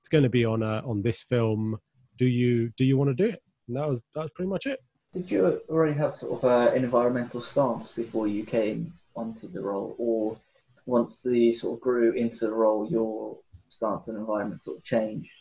[0.00, 1.76] It's going to be on a on this film.
[2.18, 3.42] Do you do you want to do it?
[3.66, 4.78] And that was that was pretty much it.
[5.12, 9.60] Did you already have sort of uh, an environmental stance before you came onto the
[9.60, 10.38] role, or
[10.86, 13.38] once the sort of grew into the role, your
[13.70, 15.32] stance and environment sort of changed?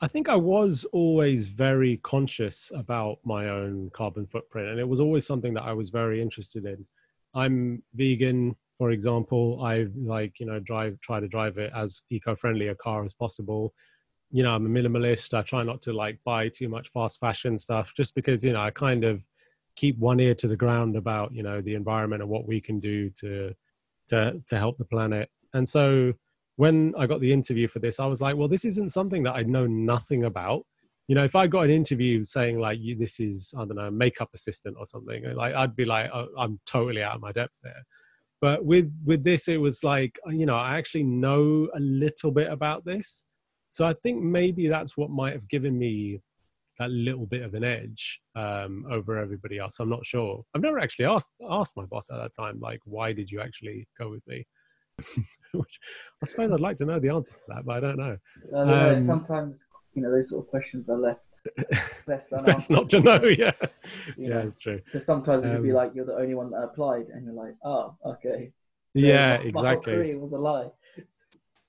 [0.00, 5.00] I think I was always very conscious about my own carbon footprint, and it was
[5.00, 6.86] always something that I was very interested in.
[7.34, 9.60] I'm vegan, for example.
[9.62, 13.74] I like you know drive try to drive it as eco-friendly a car as possible
[14.30, 15.34] you know, I'm a minimalist.
[15.34, 18.60] I try not to like buy too much fast fashion stuff just because, you know,
[18.60, 19.22] I kind of
[19.74, 22.80] keep one ear to the ground about, you know, the environment and what we can
[22.80, 23.54] do to
[24.08, 25.30] to to help the planet.
[25.54, 26.12] And so
[26.58, 29.34] when I got the interview for this, I was like, well, this isn't something that
[29.34, 30.64] I know nothing about.
[31.08, 33.90] You know, if I got an interview saying like, you, this is, I don't know,
[33.90, 37.58] makeup assistant or something, like I'd be like, oh, I'm totally out of my depth
[37.62, 37.82] there.
[38.40, 42.48] But with with this, it was like, you know, I actually know a little bit
[42.48, 43.24] about this
[43.70, 46.20] so I think maybe that's what might have given me
[46.78, 49.78] that little bit of an edge um, over everybody else.
[49.80, 50.44] I'm not sure.
[50.54, 53.88] I've never actually asked asked my boss at that time, like, why did you actually
[53.98, 54.46] go with me?
[55.52, 55.80] Which
[56.22, 58.16] I suppose I'd like to know the answer to that, but I don't know.
[58.52, 61.40] Uh, um, sometimes you know those sort of questions are left
[62.06, 63.24] best, best not to know.
[63.24, 63.52] Yeah,
[64.16, 64.38] yeah, know?
[64.38, 64.80] it's true.
[64.84, 67.54] Because sometimes um, you'd be like, you're the only one that applied, and you're like,
[67.64, 68.52] oh, okay.
[68.96, 70.14] So yeah, my, exactly.
[70.14, 70.70] My was a lie.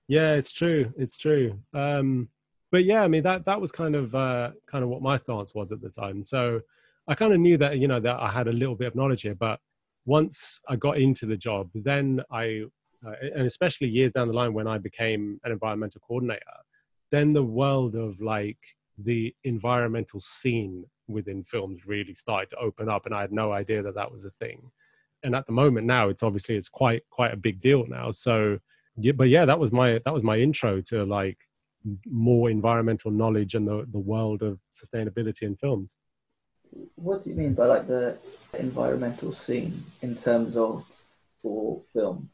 [0.08, 0.92] Yeah, it's true.
[0.98, 1.60] It's true.
[1.74, 2.30] Um,
[2.72, 5.54] but yeah, I mean that that was kind of uh, kind of what my stance
[5.54, 6.24] was at the time.
[6.24, 6.62] So
[7.08, 9.24] I kind of knew that you know that I had a little bit of knowledge
[9.24, 9.36] here.
[9.36, 9.60] But
[10.06, 12.64] once I got into the job, then I
[13.06, 16.42] uh, and especially years down the line when I became an environmental coordinator,
[17.12, 18.58] then the world of like
[18.98, 23.82] the environmental scene within films really started to open up, and I had no idea
[23.82, 24.72] that that was a thing.
[25.24, 28.12] And at the moment now, it's obviously it's quite quite a big deal now.
[28.12, 28.60] So
[28.98, 31.38] yeah, but yeah, that was my that was my intro to like
[32.08, 35.96] more environmental knowledge and the the world of sustainability in films.
[36.96, 38.18] What do you mean by like the
[38.58, 40.86] environmental scene in terms of
[41.42, 42.30] for film?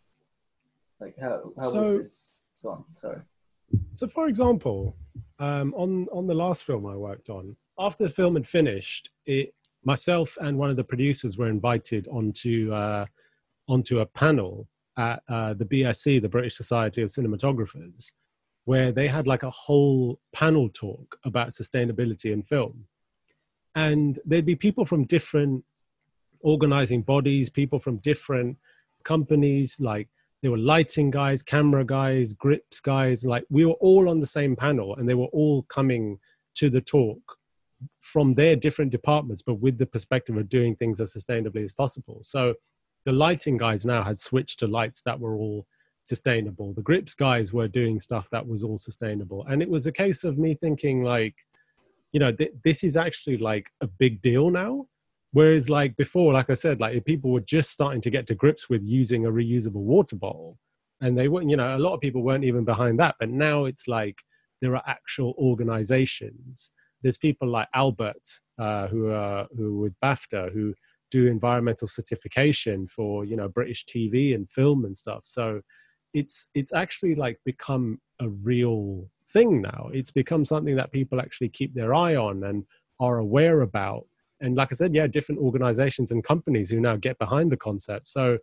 [1.00, 2.32] Like how how so, was this
[2.64, 2.86] gone?
[2.96, 3.20] Sorry.
[3.94, 4.96] So, for example,
[5.40, 9.54] um, on on the last film I worked on, after the film had finished, it
[9.84, 13.06] myself and one of the producers were invited onto uh,
[13.68, 18.12] onto a panel at uh, the BSC, the British Society of Cinematographers,
[18.64, 22.86] where they had like a whole panel talk about sustainability in film.
[23.76, 25.66] And there'd be people from different
[26.40, 28.58] organizing bodies, people from different
[29.04, 30.08] companies, like
[30.46, 34.56] there were lighting guys, camera guys, grips guys, like we were all on the same
[34.56, 36.20] panel and they were all coming
[36.54, 37.40] to the talk
[38.02, 42.20] from their different departments, but with the perspective of doing things as sustainably as possible.
[42.22, 42.54] So
[43.06, 45.66] the lighting guys now had switched to lights that were all
[46.04, 46.74] sustainable.
[46.74, 49.44] The grips guys were doing stuff that was all sustainable.
[49.50, 51.34] And it was a case of me thinking, like,
[52.12, 54.86] you know, th- this is actually like a big deal now.
[55.36, 58.70] Whereas, like before, like I said, like people were just starting to get to grips
[58.70, 60.58] with using a reusable water bottle.
[61.02, 63.16] And they weren't, you know, a lot of people weren't even behind that.
[63.20, 64.22] But now it's like
[64.62, 66.72] there are actual organizations.
[67.02, 68.26] There's people like Albert,
[68.58, 70.74] uh, who are who with BAFTA, who
[71.12, 75.24] do environmental certification for you know British TV and film and stuff.
[75.26, 75.60] So
[76.14, 79.90] it's it's actually like become a real thing now.
[79.92, 82.64] It's become something that people actually keep their eye on and
[83.02, 84.08] are aware about.
[84.42, 88.10] And like I said, yeah, different organizations and companies who now get behind the concept.
[88.10, 88.38] So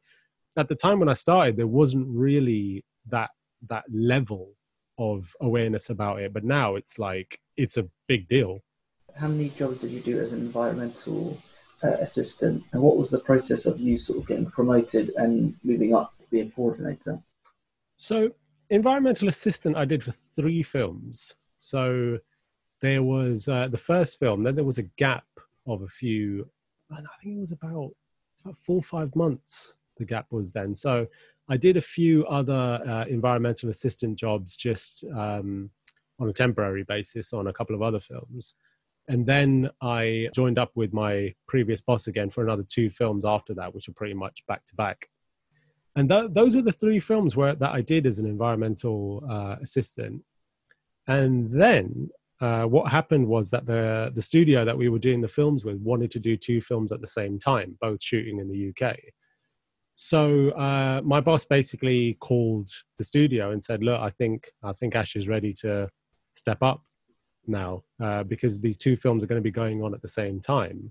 [0.57, 3.31] at the time when I started, there wasn't really that
[3.68, 4.55] that level
[4.98, 6.33] of awareness about it.
[6.33, 8.61] But now it's like it's a big deal.
[9.14, 11.38] How many jobs did you do as an environmental
[11.83, 15.94] uh, assistant, and what was the process of you sort of getting promoted and moving
[15.94, 17.20] up to be a coordinator?
[17.98, 18.31] So,
[18.70, 21.35] environmental assistant, I did for three films.
[21.61, 22.18] So,
[22.81, 25.24] there was uh, the first film, then there was a gap
[25.66, 26.48] of a few,
[26.90, 27.90] and I think it was about
[28.44, 29.77] about four or five months.
[29.98, 30.75] The gap was then.
[30.75, 31.07] So,
[31.48, 35.70] I did a few other uh, environmental assistant jobs just um,
[36.18, 38.55] on a temporary basis on a couple of other films.
[39.09, 43.53] And then I joined up with my previous boss again for another two films after
[43.55, 45.09] that, which were pretty much back to back.
[45.96, 49.57] And th- those are the three films where that I did as an environmental uh,
[49.61, 50.22] assistant.
[51.09, 52.11] And then
[52.42, 55.76] uh, what happened was that the the studio that we were doing the films with
[55.76, 58.96] wanted to do two films at the same time, both shooting in the UK.
[59.94, 64.96] So uh, my boss basically called the studio and said, "Look, I think I think
[64.96, 65.88] Ash is ready to
[66.33, 66.83] step up
[67.46, 70.40] now uh, because these two films are going to be going on at the same
[70.40, 70.90] time.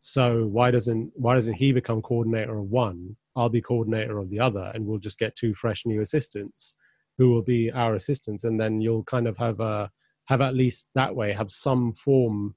[0.00, 3.16] So why doesn't why doesn't he become coordinator of one?
[3.34, 6.74] I'll be coordinator of the other, and we'll just get two fresh new assistants
[7.18, 9.90] who will be our assistants, and then you'll kind of have a
[10.26, 12.54] have at least that way have some form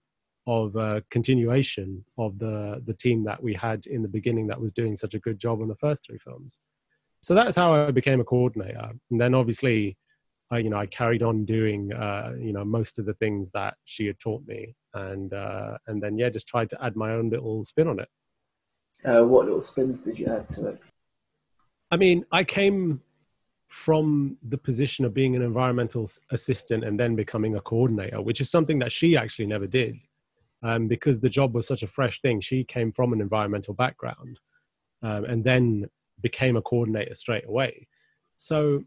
[0.48, 4.72] of a continuation of the the team that we had in the beginning that was
[4.72, 6.60] doing such a good job on the first three films.
[7.22, 9.98] So that's how I became a coordinator, and then obviously,
[10.50, 13.76] I you know I carried on doing uh, you know most of the things that
[13.84, 17.30] she had taught me, and uh, and then yeah, just tried to add my own
[17.30, 18.10] little spin on it.
[19.04, 20.80] Uh, what little spins did you add to it?
[21.92, 23.02] I mean, I came
[23.68, 28.50] from the position of being an environmental assistant and then becoming a coordinator, which is
[28.50, 29.98] something that she actually never did.
[30.64, 32.42] Um, because the job was such a fresh thing.
[32.42, 34.40] She came from an environmental background
[35.04, 35.86] um, and then
[36.22, 37.88] became a coordinator straight away.
[38.38, 38.84] So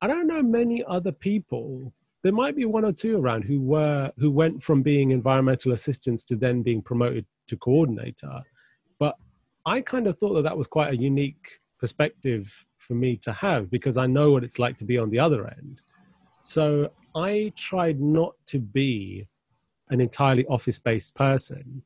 [0.00, 1.92] I don't know many other people.
[2.22, 6.24] There might be one or two around who were who went from being environmental assistants
[6.24, 8.42] to then being promoted to coordinator.
[8.98, 9.16] But
[9.66, 13.70] I kind of thought that that was quite a unique perspective for me to have
[13.70, 15.82] because I know what it's like to be on the other end.
[16.42, 19.28] So I tried not to be
[19.90, 21.82] an entirely office based person.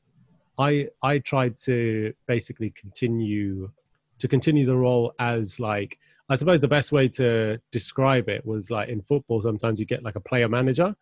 [0.58, 3.70] I I tried to basically continue
[4.18, 8.70] to continue the role as like I suppose the best way to describe it was
[8.70, 10.94] like in football sometimes you get like a player manager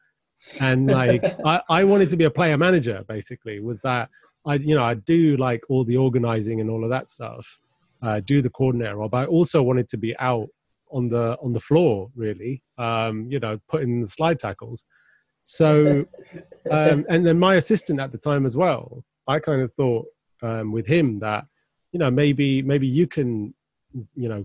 [0.61, 4.09] and like I, I wanted to be a player manager basically was that
[4.47, 7.59] I you know I do like all the organizing and all of that stuff
[8.03, 10.49] uh, do the coordinator role, but I also wanted to be out
[10.91, 12.63] on the on the floor, really.
[12.79, 14.85] Um, you know, putting the slide tackles.
[15.45, 16.05] So,
[16.71, 19.05] um, and then my assistant at the time as well.
[19.29, 20.07] I kind of thought
[20.43, 21.45] um, with him that
[21.93, 23.55] you know maybe maybe you can
[24.15, 24.45] you know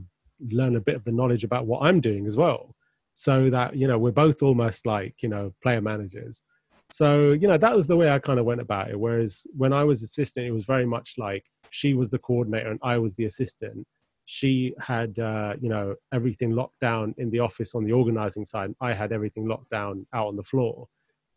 [0.52, 2.76] learn a bit of the knowledge about what I'm doing as well,
[3.14, 6.42] so that you know we're both almost like you know player managers.
[6.90, 9.00] So you know that was the way I kind of went about it.
[9.00, 12.80] Whereas when I was assistant, it was very much like she was the coordinator and
[12.84, 13.86] I was the assistant.
[14.26, 18.76] She had, uh, you know, everything locked down in the office on the organizing side.
[18.82, 20.88] I had everything locked down out on the floor.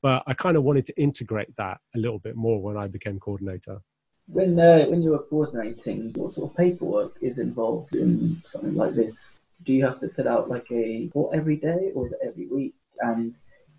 [0.03, 3.21] But I kind of wanted to integrate that a little bit more when I became
[3.21, 3.81] coordinator.
[4.27, 8.95] When uh, when you were coordinating, what sort of paperwork is involved in something like
[8.95, 9.41] this?
[9.65, 12.47] Do you have to fill out like a report every day, or is it every
[12.47, 12.75] week?
[13.01, 13.35] And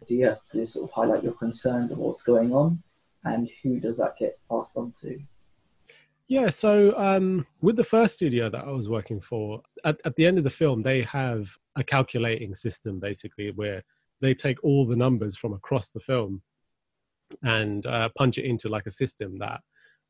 [0.07, 2.83] do you have to sort of highlight your concerns of what's going on?
[3.23, 5.19] And who does that get passed on to?
[6.31, 10.25] Yeah, so um, with the first studio that I was working for, at, at the
[10.25, 13.83] end of the film, they have a calculating system basically where
[14.21, 16.41] they take all the numbers from across the film
[17.43, 19.59] and uh, punch it into like a system that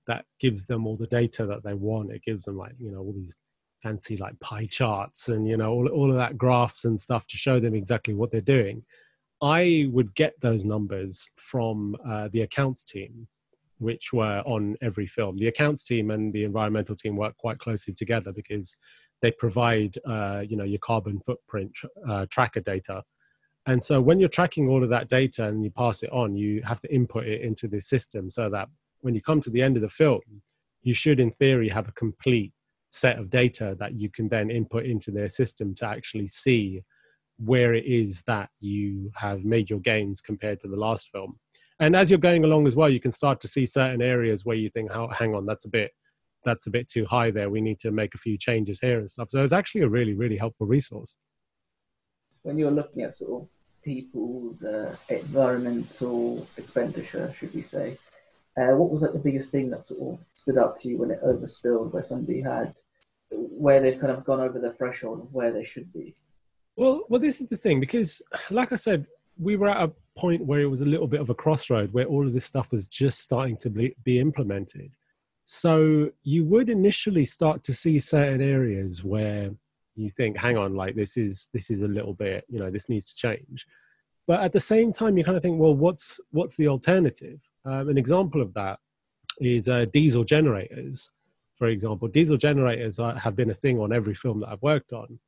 [0.06, 2.12] that gives them all the data that they want.
[2.12, 3.34] It gives them like you know all these
[3.82, 7.36] fancy like pie charts and you know all all of that graphs and stuff to
[7.36, 8.84] show them exactly what they're doing.
[9.42, 13.28] I would get those numbers from uh, the accounts team
[13.82, 15.38] which were on every film.
[15.38, 18.78] The accounts team and the environmental team work quite closely together because
[19.22, 21.72] they provide, uh, you know, your carbon footprint
[22.08, 23.04] uh, tracker data.
[23.66, 26.62] And so when you're tracking all of that data and you pass it on, you
[26.64, 28.68] have to input it into the system so that
[29.02, 30.22] when you come to the end of the film,
[30.84, 32.54] you should, in theory, have a complete
[32.92, 36.82] set of data that you can then input into their system to actually see
[37.38, 41.40] where it is that you have made your gains compared to the last film
[41.82, 44.56] and as you're going along as well you can start to see certain areas where
[44.56, 45.92] you think oh, hang on that's a bit
[46.44, 47.50] that's a bit too high there.
[47.50, 49.30] We need to make a few changes here and stuff.
[49.30, 51.18] So it's actually a really really helpful resource.
[52.44, 53.50] When you're looking at sort of
[53.84, 57.98] people's uh, environmental expenditure should we say
[58.56, 61.10] uh, what was like the biggest thing that sort of stood out to you when
[61.10, 62.76] it overspilled where somebody had
[63.32, 66.16] where they've kind of gone over the threshold of where they should be?
[66.76, 69.08] Well well this is the thing because like i said
[69.42, 72.06] we were at a point where it was a little bit of a crossroad where
[72.06, 74.92] all of this stuff was just starting to be, be implemented.
[75.46, 79.50] So you would initially start to see certain areas where
[79.96, 82.88] you think, hang on, like this is this is a little bit, you know, this
[82.88, 83.66] needs to change.
[84.28, 87.40] But at the same time, you kind of think, well, what's what's the alternative?
[87.66, 88.80] Um, an example of that
[89.40, 91.10] is uh, diesel generators.
[91.58, 95.20] For example, diesel generators have been a thing on every film that I've worked on.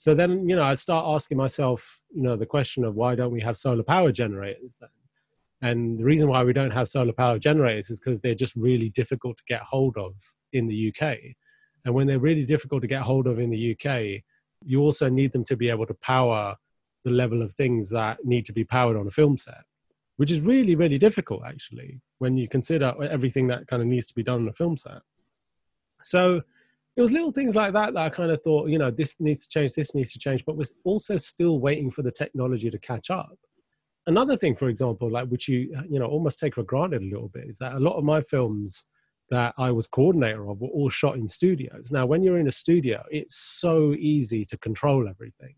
[0.00, 3.34] So then, you know, I start asking myself, you know, the question of why don't
[3.34, 4.88] we have solar power generators then?
[5.60, 8.88] And the reason why we don't have solar power generators is because they're just really
[8.88, 10.14] difficult to get hold of
[10.54, 11.18] in the UK.
[11.84, 14.22] And when they're really difficult to get hold of in the UK,
[14.64, 16.56] you also need them to be able to power
[17.04, 19.64] the level of things that need to be powered on a film set,
[20.16, 24.14] which is really, really difficult actually when you consider everything that kind of needs to
[24.14, 25.02] be done on a film set.
[26.02, 26.40] So
[27.00, 29.46] it was little things like that that I kind of thought, you know, this needs
[29.46, 32.78] to change, this needs to change, but was also still waiting for the technology to
[32.78, 33.38] catch up.
[34.06, 37.28] Another thing, for example, like which you you know almost take for granted a little
[37.28, 38.84] bit, is that a lot of my films
[39.30, 41.90] that I was coordinator of were all shot in studios.
[41.90, 45.54] Now, when you're in a studio, it's so easy to control everything.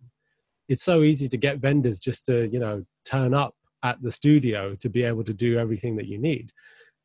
[0.68, 4.76] It's so easy to get vendors just to you know turn up at the studio
[4.76, 6.53] to be able to do everything that you need.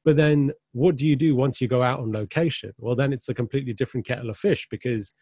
[0.07, 2.71] But then what do you do once you go out on location?
[2.77, 5.13] Well, then it's a completely different kettle of fish because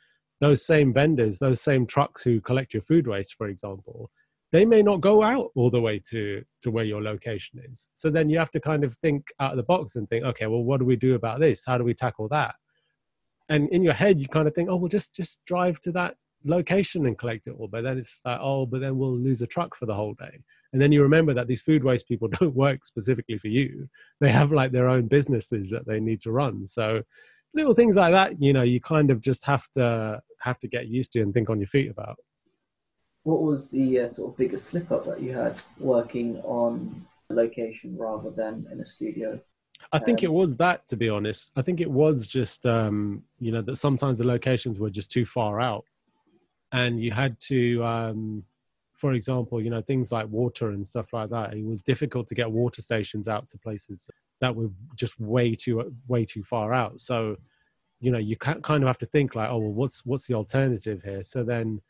[0.41, 4.11] those same vendors, those same trucks who collect your food waste, for example,
[4.51, 7.87] they may not go out all the way to, to where your location is.
[7.95, 10.45] So then you have to kind of think out of the box and think, okay,
[10.45, 11.65] well, what do we do about this?
[11.65, 12.53] How do we tackle that?
[13.49, 16.13] And in your head, you kind of think, oh, well, just just drive to that
[16.43, 17.67] location and collect it all.
[17.67, 20.43] But then it's like, oh, but then we'll lose a truck for the whole day.
[20.75, 23.87] And then you remember that these food waste people don't work specifically for you.
[24.19, 26.65] They have like their own businesses that they need to run.
[26.65, 27.01] So
[27.53, 30.89] little things like that, you know, you kind of just have to have to get
[30.89, 32.17] used to and think on your feet about.
[33.23, 37.95] What was the uh, sort of biggest slip up that you had working on location
[37.97, 39.39] rather than in a studio?
[39.93, 41.51] I think um, it was that, to be honest.
[41.55, 45.25] I think it was just, um, you know, that sometimes the locations were just too
[45.25, 45.85] far out,
[46.73, 48.43] and you had to, um,
[48.95, 51.53] for example, you know, things like water and stuff like that.
[51.53, 54.09] It was difficult to get water stations out to places
[54.41, 56.99] that were just way too way too far out.
[56.99, 57.35] So,
[57.99, 61.03] you know, you kind of have to think like, oh, well, what's what's the alternative
[61.03, 61.23] here?
[61.23, 61.81] So then,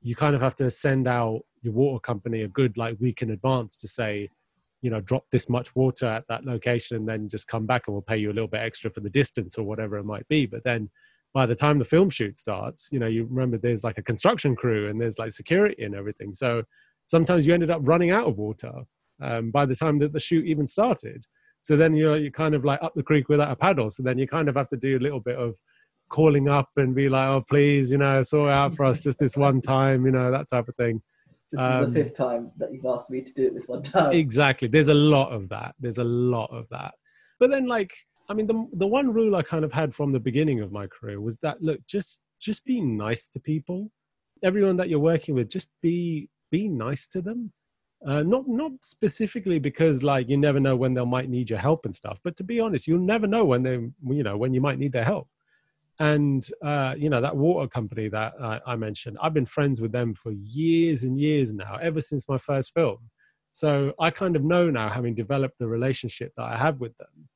[0.00, 3.30] you kind of have to send out your water company a good like week in
[3.30, 4.30] advance to say,
[4.80, 7.94] you know, drop this much water at that location, and then just come back and
[7.94, 10.46] we'll pay you a little bit extra for the distance or whatever it might be.
[10.46, 10.88] But then
[11.34, 14.56] by the time the film shoot starts, you know, you remember there's like a construction
[14.56, 16.32] crew and there's like security and everything.
[16.32, 16.62] So
[17.04, 18.72] sometimes you ended up running out of water
[19.22, 21.26] um, by the time that the shoot even started.
[21.60, 23.90] So then you're you kind of like up the creek without a paddle.
[23.90, 25.56] So then you kind of have to do a little bit of
[26.08, 29.36] calling up and be like, oh please, you know, sort out for us just this
[29.36, 31.02] one time, you know, that type of thing.
[31.52, 33.68] This um, is the um, fifth time that you've asked me to do it this
[33.68, 34.12] one time.
[34.12, 34.68] Exactly.
[34.68, 35.74] There's a lot of that.
[35.80, 36.94] There's a lot of that.
[37.40, 37.92] But then like
[38.28, 40.86] I mean, the the one rule I kind of had from the beginning of my
[40.86, 43.90] career was that look, just just be nice to people.
[44.42, 47.52] Everyone that you're working with, just be be nice to them.
[48.06, 51.84] Uh, not not specifically because like you never know when they might need your help
[51.84, 53.74] and stuff, but to be honest, you'll never know when they
[54.14, 55.28] you know when you might need their help.
[55.98, 59.90] And uh, you know that water company that uh, I mentioned, I've been friends with
[59.90, 63.10] them for years and years now, ever since my first film.
[63.50, 67.28] So I kind of know now, having developed the relationship that I have with them,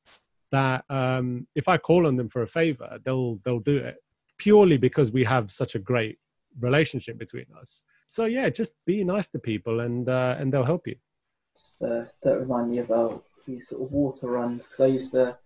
[0.52, 3.96] that um, if I call on them for a favor, they'll they'll do it
[4.38, 6.18] purely because we have such a great
[6.60, 7.82] relationship between us.
[8.06, 10.96] So yeah, just be nice to people and uh, and they'll help you.
[11.56, 15.36] Just, uh, don't remind me about these sort of water runs because I used to.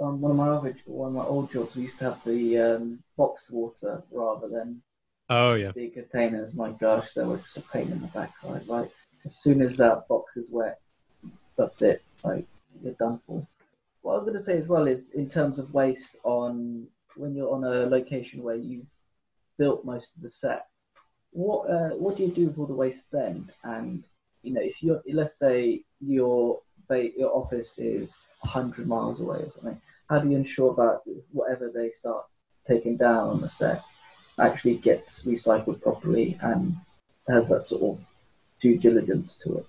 [0.00, 2.58] On one of my other, one of my old jobs, we used to have the
[2.58, 4.80] um, box water rather than
[5.28, 6.54] oh yeah big containers.
[6.54, 8.66] My gosh, they were just a pain in the backside.
[8.66, 8.90] Like
[9.26, 10.80] as soon as that box is wet,
[11.56, 12.02] that's it.
[12.24, 12.46] Like
[12.82, 13.46] you're done for
[14.02, 16.86] what I was going to say as well is in terms of waste on
[17.16, 18.86] when you're on a location where you've
[19.58, 20.66] built most of the set,
[21.30, 23.50] what uh, what do you do with all the waste then?
[23.64, 24.04] And
[24.42, 29.80] you know, if you're let's say your your office is hundred miles away or something,
[30.08, 31.00] how do you ensure that
[31.32, 32.24] whatever they start
[32.66, 33.82] taking down on the set
[34.38, 36.76] actually gets recycled properly and
[37.28, 38.04] has that sort of
[38.60, 39.66] due diligence to it?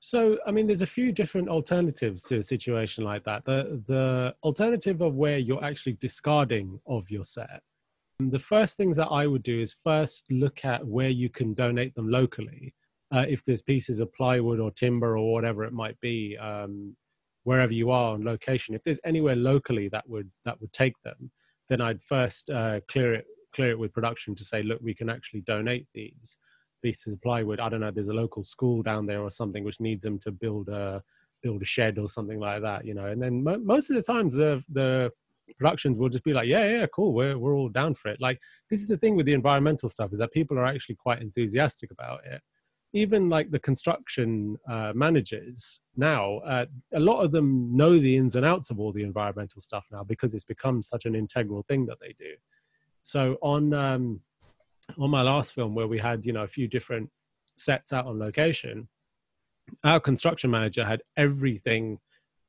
[0.00, 3.44] So, I mean, there's a few different alternatives to a situation like that.
[3.44, 7.62] The the alternative of where you're actually discarding of your set.
[8.20, 11.94] The first things that I would do is first look at where you can donate
[11.94, 12.74] them locally.
[13.10, 16.96] Uh, if there's pieces of plywood or timber or whatever it might be, um,
[17.44, 21.30] wherever you are on location, if there's anywhere locally that would that would take them,
[21.68, 25.10] then I'd first uh, clear it clear it with production to say, look, we can
[25.10, 26.38] actually donate these
[26.82, 27.60] pieces of plywood.
[27.60, 27.90] I don't know.
[27.90, 31.02] There's a local school down there or something which needs them to build a
[31.42, 32.84] build a shed or something like that.
[32.84, 35.10] You know, and then mo- most of the times the the
[35.56, 38.20] productions will just be like, yeah, yeah, cool, we're we're all down for it.
[38.20, 41.22] Like this is the thing with the environmental stuff is that people are actually quite
[41.22, 42.42] enthusiastic about it.
[42.94, 46.64] Even like the construction uh, managers now, uh,
[46.94, 50.02] a lot of them know the ins and outs of all the environmental stuff now
[50.02, 52.32] because it's become such an integral thing that they do.
[53.02, 54.20] So on um,
[54.98, 57.10] on my last film where we had you know a few different
[57.56, 58.88] sets out on location
[59.84, 61.98] our construction manager had everything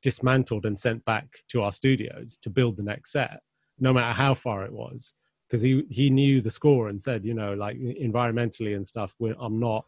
[0.02, 3.40] dismantled and sent back to our studios to build the next set
[3.78, 5.12] no matter how far it was
[5.48, 9.60] because he he knew the score and said you know like environmentally and stuff i'm
[9.60, 9.84] not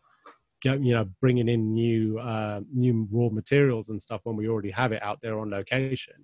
[0.64, 4.92] you know bringing in new uh, new raw materials and stuff when we already have
[4.92, 6.14] it out there on location.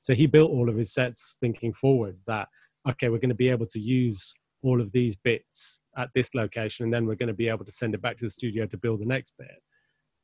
[0.00, 2.48] So he built all of his sets thinking forward that
[2.88, 4.34] okay, we're going to be able to use
[4.64, 7.70] all of these bits at this location, and then we're going to be able to
[7.70, 9.62] send it back to the studio to build the next bit.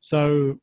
[0.01, 0.59] So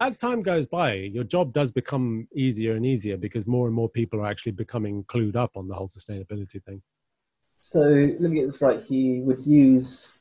[0.00, 3.88] as time goes by, your job does become easier and easier because more and more
[3.88, 6.80] people are actually becoming clued up on the whole sustainability thing.
[7.60, 8.82] So let me get this right.
[8.82, 10.18] He would use,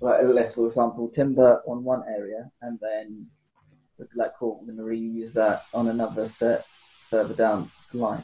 [0.00, 3.26] like, less, for example, timber on one area, and then
[4.14, 8.22] like, cool, going to reuse that on another set further down the line.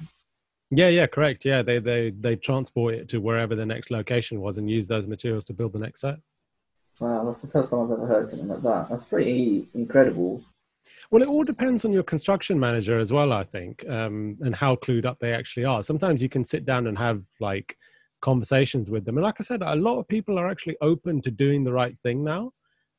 [0.77, 1.45] Yeah, yeah, correct.
[1.45, 5.07] Yeah, they they they transport it to wherever the next location was and use those
[5.07, 6.17] materials to build the next set.
[7.01, 8.89] Wow, that's the first time I've ever heard something like that.
[8.89, 10.43] That's pretty incredible.
[11.11, 14.77] Well, it all depends on your construction manager as well, I think, um, and how
[14.77, 15.83] clued up they actually are.
[15.83, 17.77] Sometimes you can sit down and have like
[18.21, 21.31] conversations with them, and like I said, a lot of people are actually open to
[21.31, 22.53] doing the right thing now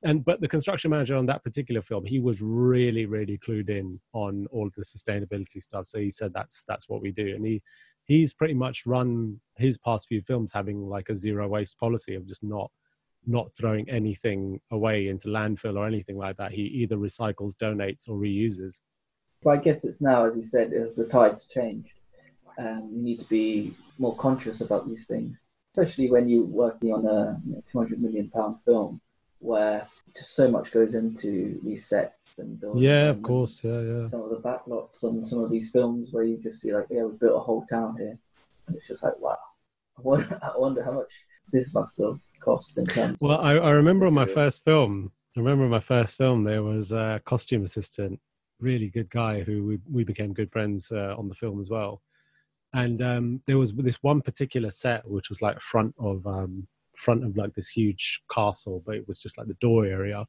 [0.05, 3.99] and but the construction manager on that particular film he was really really clued in
[4.13, 5.87] on all the sustainability stuff.
[5.87, 7.35] So he said that's that's what we do.
[7.35, 7.61] And he
[8.05, 12.27] he's pretty much run his past few films having like a zero waste policy of
[12.27, 12.71] just not
[13.25, 16.53] not throwing anything away into landfill or anything like that.
[16.53, 18.81] He either recycles donates or reuses.
[19.43, 21.99] But i guess it's now as you said as the tides changed
[22.57, 25.45] um, you need to be more conscious about these things
[25.75, 29.01] especially when you're working on a you know, 200 million pound film
[29.39, 32.83] where just so much goes into these sets and building.
[32.83, 33.61] Yeah, of course.
[33.63, 34.05] Yeah, yeah.
[34.05, 37.03] Some of the backlots on some of these films where you just see like, yeah,
[37.03, 38.17] we built a whole town here,
[38.67, 39.37] and it's just like, wow.
[39.97, 41.13] I wonder, I wonder how much
[41.51, 43.17] this must have cost in terms.
[43.21, 45.11] Well, I, I remember on my first film.
[45.35, 46.43] I remember my first film.
[46.43, 48.19] There was a costume assistant,
[48.59, 52.01] really good guy who we, we became good friends uh, on the film as well.
[52.73, 56.67] And um, there was this one particular set which was like front of um,
[56.97, 60.25] front of like this huge castle, but it was just like the door area.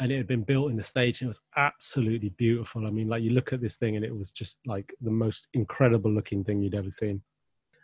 [0.00, 2.86] And it had been built in the stage and it was absolutely beautiful.
[2.86, 5.48] I mean, like you look at this thing and it was just like the most
[5.54, 7.22] incredible looking thing you'd ever seen.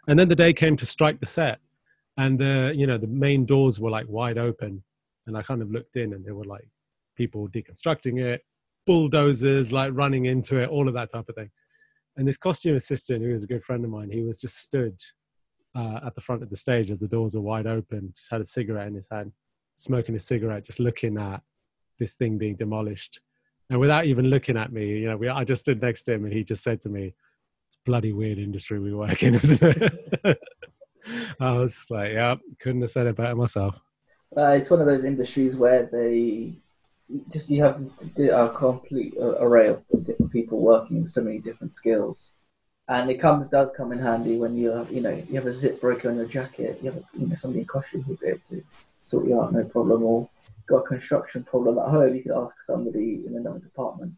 [0.07, 1.59] And then the day came to strike the set
[2.17, 4.85] and the, you know, the main doors were like wide open.
[5.27, 6.69] And I kind of looked in and there were like
[7.17, 8.43] people deconstructing it,
[8.87, 11.51] bulldozers like running into it, all of that type of thing.
[12.17, 15.01] And this costume assistant, who was a good friend of mine, he was just stood
[15.75, 18.41] uh, at the front of the stage as the doors were wide open, just had
[18.41, 19.33] a cigarette in his hand,
[19.77, 21.43] smoking a cigarette, just looking at
[21.99, 23.20] this thing being demolished.
[23.70, 26.25] And without even looking at me, you know, we, I just stood next to him
[26.25, 27.14] and he just said to me,
[27.68, 30.39] it's bloody weird industry we work in, isn't it?
[31.41, 33.81] I was just like, yeah, couldn't have said it better myself.
[34.37, 36.55] Uh, it's one of those industries where they
[37.31, 37.83] just you have
[38.18, 42.35] a complete array of different people working with so many different skills
[42.89, 45.53] and it comes does come in handy when you have you know you have a
[45.53, 46.78] zip breaker on your jacket.
[46.82, 48.62] You have a, you know somebody in costume who'll be able to
[49.09, 50.03] sort you out no problem.
[50.03, 50.28] Or
[50.66, 54.12] got a construction problem at home, you could ask somebody in another department.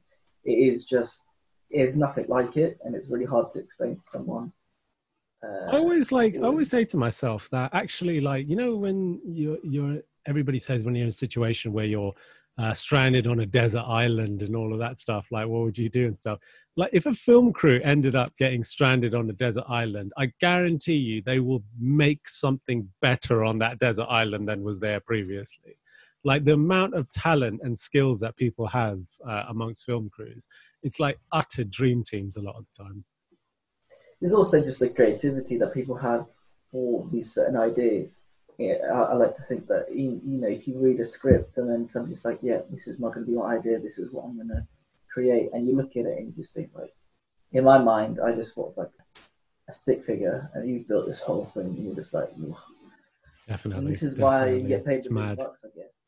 [0.45, 1.25] It is just
[1.71, 4.53] it is nothing like it, and it's really hard to explain to someone.
[5.45, 9.21] Uh, I always like I always say to myself that actually like you know when
[9.25, 12.15] you're you're everybody says when you're in a situation where you're
[12.59, 15.89] uh, stranded on a desert island and all of that stuff like what would you
[15.89, 16.39] do and stuff?
[16.77, 20.97] Like if a film crew ended up getting stranded on a desert island i guarantee
[20.97, 25.79] you they will make something better on that desert island than was there previously.
[26.25, 30.47] Like the amount of talent and skills that people have uh, amongst film crews
[30.83, 33.05] it's like utter dream teams a lot of the time.
[34.21, 36.27] There's also just the creativity that people have
[36.71, 38.23] for these certain ideas
[38.59, 41.71] I, I, like to think that you, you, know if you read a script and
[41.71, 43.79] then somebody's like, yeah, this is not going to be my idea.
[43.79, 44.67] This is what I'm going to
[45.13, 46.95] create, and you look at it and you just think like,
[47.53, 48.91] in my mind, I just thought like
[49.69, 52.31] a stick figure, and you've built this whole thing, and you're just like,
[53.49, 53.79] definitely.
[53.85, 54.53] And this is definitely.
[54.53, 56.01] why you get paid big bucks, I guess.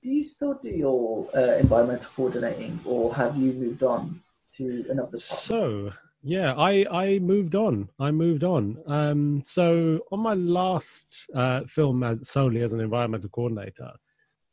[0.00, 4.20] Do you still do your uh, environmental coordinating, or have you moved on
[4.56, 5.16] to another?
[5.16, 5.94] Department?
[6.22, 7.88] Yeah i i moved on.
[7.98, 8.78] I moved on.
[8.86, 13.92] Um so on my last uh film as solely as an environmental coordinator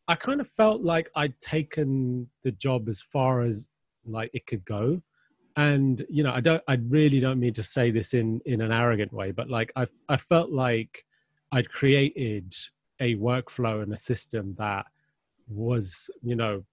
[0.08, 3.70] i kind of felt like i'd taken the job as far as
[4.06, 5.02] like it could go.
[5.58, 8.72] And you know i don't i really don't mean to say this in in an
[8.72, 11.06] arrogant way but like i i felt like
[11.54, 12.54] i'd created
[13.00, 14.86] a workflow and a system that
[15.48, 16.64] was you know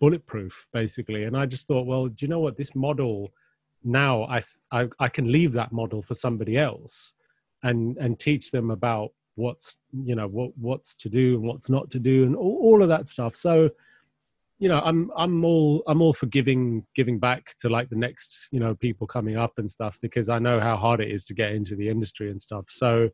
[0.00, 1.24] bulletproof basically.
[1.24, 2.56] And i just thought well do you know what?
[2.56, 3.32] This model
[3.86, 7.14] now I, I, I can leave that model for somebody else
[7.62, 11.90] and and teach them about what's you know what what's to do and what's not
[11.90, 13.34] to do and all, all of that stuff.
[13.36, 13.70] So
[14.58, 18.48] you know i'm i'm all i'm all for giving giving back to like the next
[18.50, 21.34] you know people coming up and stuff because i know how hard it is to
[21.34, 22.64] get into the industry and stuff.
[22.68, 23.10] So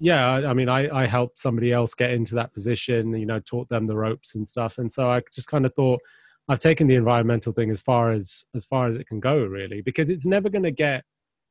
[0.00, 3.40] yeah i, I mean i i helped somebody else get into that position you know
[3.40, 4.78] taught them the ropes and stuff.
[4.78, 6.00] And so i just kind of thought
[6.48, 9.82] I've taken the environmental thing as far as as far as it can go, really,
[9.82, 11.04] because it's never going to get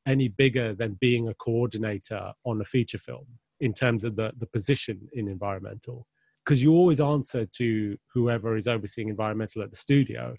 [0.08, 3.28] any bigger than being a coordinator on a feature film
[3.60, 6.08] in terms of the, the position in environmental.
[6.44, 10.36] Because you always answer to whoever is overseeing environmental at the studio.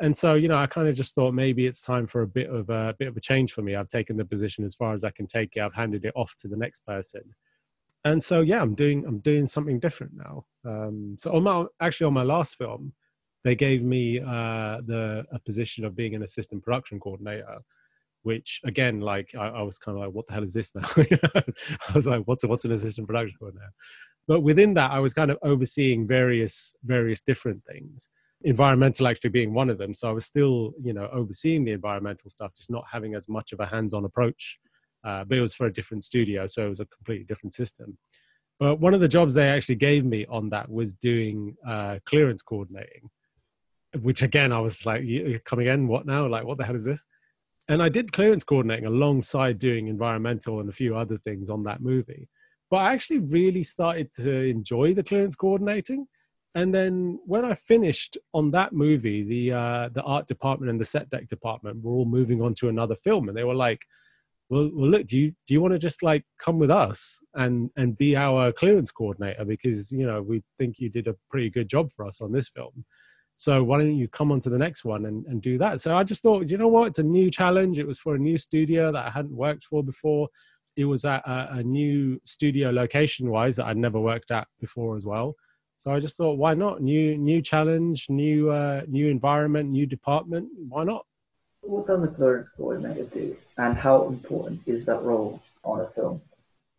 [0.00, 2.48] And so you know i kind of just thought maybe it's time for a bit
[2.48, 3.74] of a bit of a change for me.
[3.74, 5.60] I've taken the position as far as i can take it.
[5.60, 7.22] I've handed it off to the next person.
[8.04, 10.44] And so yeah i'm doing i'm doing something different now.
[10.64, 12.94] Um, so on my actually on my last film
[13.44, 17.60] they gave me uh, the a position of being an assistant production coordinator
[18.22, 20.82] which again like i, I was kind of like what the hell is this now?
[20.96, 23.72] I was like what's what's an assistant production coordinator?
[24.28, 28.08] But within that i was kind of overseeing various various different things.
[28.42, 32.30] Environmental actually being one of them so i was still you know overseeing the environmental
[32.30, 34.58] stuff just not having as much of a hands-on approach
[35.04, 37.96] uh, but it was for a different studio so it was a completely different system.
[38.58, 42.42] But one of the jobs they actually gave me on that was doing uh, clearance
[42.42, 43.08] coordinating
[44.00, 45.04] which again i was like
[45.44, 45.88] coming in?
[45.88, 46.26] What now?
[46.26, 47.04] Like what the hell is this?
[47.68, 51.80] And i did clearance coordinating alongside doing environmental and a few other things on that
[51.80, 52.28] movie.
[52.70, 56.06] But i actually really started to enjoy the clearance coordinating.
[56.54, 60.84] And then when I finished on that movie, the uh, the art department and the
[60.84, 63.82] set dec department were all moving on to another film, and they were like,
[64.48, 67.70] "Well, well, look, do you do you want to just like come with us and
[67.76, 69.44] and be our clearance coordinator?
[69.44, 72.48] Because you know we think you did a pretty good job for us on this
[72.48, 72.84] film."
[73.40, 75.80] So why don't you come on to the next one and, and do that?
[75.80, 76.88] So I just thought, you know what?
[76.88, 77.78] It's a new challenge.
[77.78, 80.28] It was for a new studio that I hadn't worked for before.
[80.76, 84.94] It was at a, a new studio location wise that I'd never worked at before
[84.94, 85.36] as well.
[85.76, 86.82] So I just thought, why not?
[86.82, 90.50] New new challenge, new uh, new environment, new department.
[90.68, 91.06] Why not?
[91.62, 96.20] What does a clearance coordinator do, and how important is that role on a film?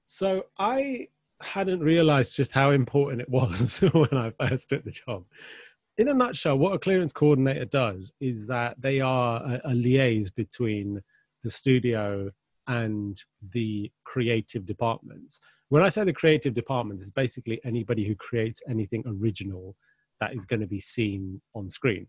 [0.05, 1.07] So I
[1.41, 5.26] hadn't realized just how important it was when I first took the job.
[5.97, 10.33] In a nutshell, what a clearance coordinator does is that they are a, a liaise
[10.33, 11.01] between
[11.43, 12.31] the studio
[12.67, 13.21] and
[13.51, 15.39] the creative departments
[15.71, 19.77] when I say the creative departments, it's basically anybody who creates anything original
[20.19, 22.07] that is going to be seen on screen.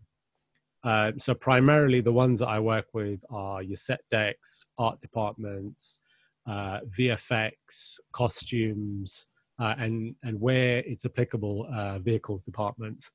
[0.83, 6.01] Uh, so primarily the ones that I work with are your set decs, art departments,
[6.45, 9.27] uh, VFX, costumes,
[9.59, 13.11] uh, and and where it's applicable, uh, vehicles departments.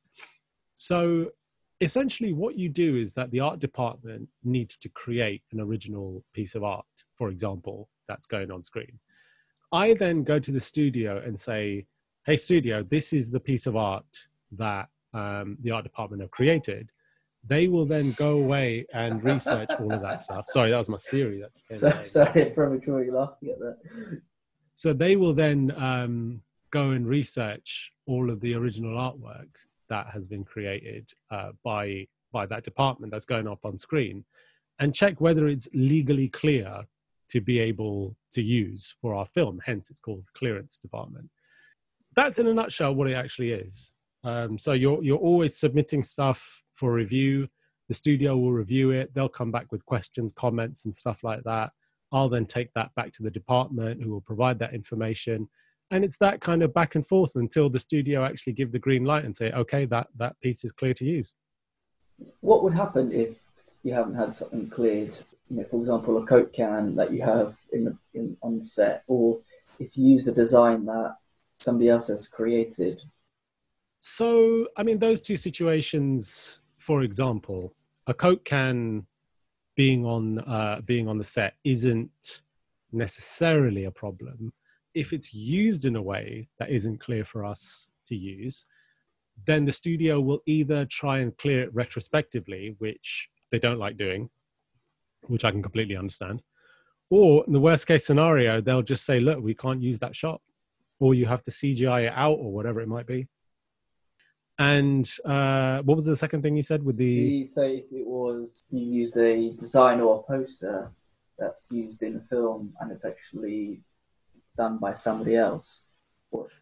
[0.78, 1.32] So
[1.80, 6.54] essentially, what you do is that the art department needs to create an original piece
[6.54, 9.00] of art, for example, that's going on screen.
[9.72, 11.84] I then go to the studio and say,
[12.24, 16.90] "Hey, studio, this is the piece of art that um, the art department have created."
[17.44, 20.46] They will then go away and research all of that stuff.
[20.46, 21.40] Sorry, that was my Siri.
[21.40, 24.20] That so, sorry, you're laughing at that.
[24.74, 29.48] So they will then um, go and research all of the original artwork
[29.88, 34.24] that has been created uh, by by that department that's going up on screen,
[34.78, 36.84] and check whether it's legally clear
[37.30, 39.60] to be able to use for our film.
[39.64, 41.28] Hence, it's called clearance department.
[42.16, 43.92] That's in a nutshell what it actually is.
[44.24, 47.48] Um, so you're you're always submitting stuff for review.
[47.88, 49.14] The studio will review it.
[49.14, 51.72] They'll come back with questions, comments, and stuff like that.
[52.12, 55.48] I'll then take that back to the department, who will provide that information,
[55.90, 59.04] and it's that kind of back and forth until the studio actually give the green
[59.04, 61.34] light and say, okay, that that piece is clear to use.
[62.40, 63.40] What would happen if
[63.82, 65.16] you haven't had something cleared
[65.50, 69.02] you know, for example, a Coke can that you have in the in, on set,
[69.06, 69.38] or
[69.78, 71.16] if you use the design that
[71.58, 73.00] somebody else has created.
[74.00, 77.74] So, I mean, those two situations, for example,
[78.06, 79.06] a Coke can
[79.74, 82.42] being on uh, being on the set isn't
[82.92, 84.52] necessarily a problem
[84.98, 88.64] if it's used in a way that isn't clear for us to use.
[89.46, 94.30] Then the studio will either try and clear it retrospectively, which they don't like doing
[95.28, 96.42] which I can completely understand.
[97.10, 100.40] Or in the worst case scenario, they'll just say, look, we can't use that shot.
[101.00, 103.28] Or you have to CGI it out or whatever it might be.
[104.58, 107.46] And uh, what was the second thing you said with the.
[107.46, 110.90] Say if it was you used a design or a poster
[111.38, 113.80] that's used in the film and it's actually
[114.58, 115.86] done by somebody else.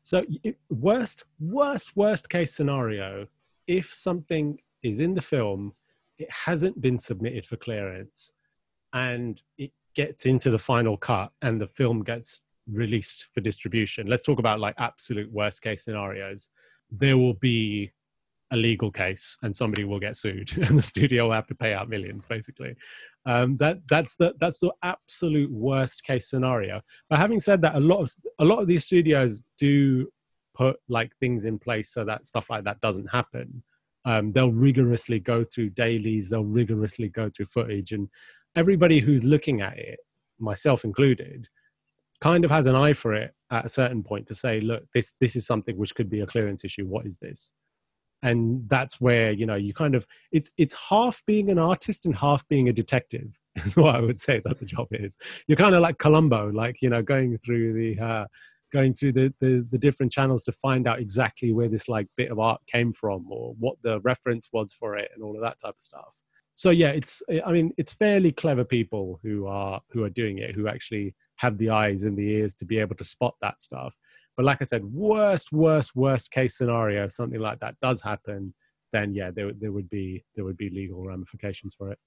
[0.05, 0.25] So,
[0.71, 3.27] worst, worst, worst case scenario,
[3.67, 5.73] if something is in the film,
[6.19, 8.31] it hasn't been submitted for clearance,
[8.93, 14.25] and it gets into the final cut and the film gets released for distribution let's
[14.25, 16.49] talk about like absolute worst case scenarios
[16.91, 17.91] there will be
[18.53, 21.75] a legal case and somebody will get sued and the studio will have to pay
[21.75, 22.75] out millions basically
[23.27, 26.81] um, that that's the that's the absolute worst case scenario
[27.11, 30.09] but having said that a lot of a lot of these studios do
[30.55, 33.63] put like things in place so that stuff like that doesn't happen
[34.05, 38.09] um, they'll rigorously go through dailies they'll rigorously go through footage and
[38.55, 39.99] everybody who's looking at it
[40.39, 41.49] myself included,
[42.21, 45.15] kind of has an eye for it at a certain point to say, look, this
[45.21, 46.87] this is something which could be a clearance issue.
[46.87, 47.53] What is this?
[48.27, 52.15] And that's where you know you kind of it's it's half being an artist and
[52.17, 55.17] half being a detective is what I would say that the job is.
[55.47, 58.25] You're kind of like Columbo, like you know going through the uh,
[58.73, 62.31] going through the, the the different channels to find out exactly where this like bit
[62.31, 65.59] of art came from or what the reference was for it and all of that
[65.59, 66.23] type of stuff
[66.57, 70.55] so yeah it's i mean it's fairly clever people who are who are doing it
[70.55, 73.95] who actually have the eyes and the ears to be able to spot that stuff
[74.37, 78.53] but like i said worst worst worst case scenario something like that does happen
[78.93, 81.99] then yeah there, there would be there would be legal ramifications for it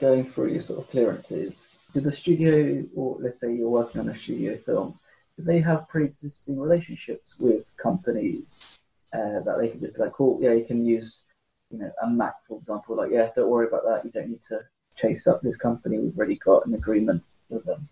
[0.00, 4.08] going through your sort of clearances do the studio or let's say you're working on
[4.08, 4.98] a studio film
[5.36, 8.78] do they have pre-existing relationships with companies
[9.14, 11.24] uh, that they can just be like cool yeah you can use
[11.70, 14.04] you know, a Mac, for example, like, yeah, don't worry about that.
[14.04, 14.60] You don't need to
[14.96, 15.98] chase up this company.
[15.98, 17.88] We've already got an agreement with them.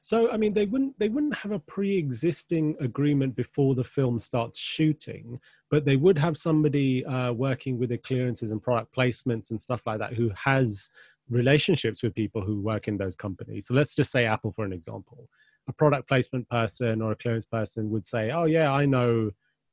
[0.00, 4.58] So, I mean, they wouldn't they wouldn't have a pre-existing agreement before the film starts
[4.58, 5.40] shooting,
[5.70, 9.82] but they would have somebody uh, working with the clearances and product placements and stuff
[9.86, 10.90] like that who has
[11.28, 13.66] relationships with people who work in those companies.
[13.66, 15.28] So, let's just say Apple for an example.
[15.68, 19.30] A product placement person or a clearance person would say, "Oh yeah, I know."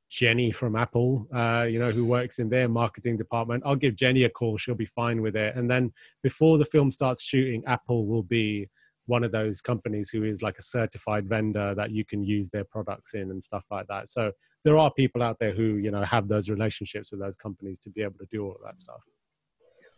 [0.10, 3.64] Jenny from Apple, uh, you know, who works in their marketing department.
[3.66, 4.58] I'll give Jenny a call.
[4.58, 5.56] She'll be fine with it.
[5.56, 5.92] And then
[6.24, 8.70] before the film starts shooting, Apple will be
[9.08, 12.64] one of those companies who is like a certified vendor that you can use their
[12.64, 14.08] products in and stuff like that.
[14.08, 14.32] So
[14.64, 17.90] there are people out there who, you know, have those relationships with those companies to
[17.90, 19.02] be able to do all of that stuff.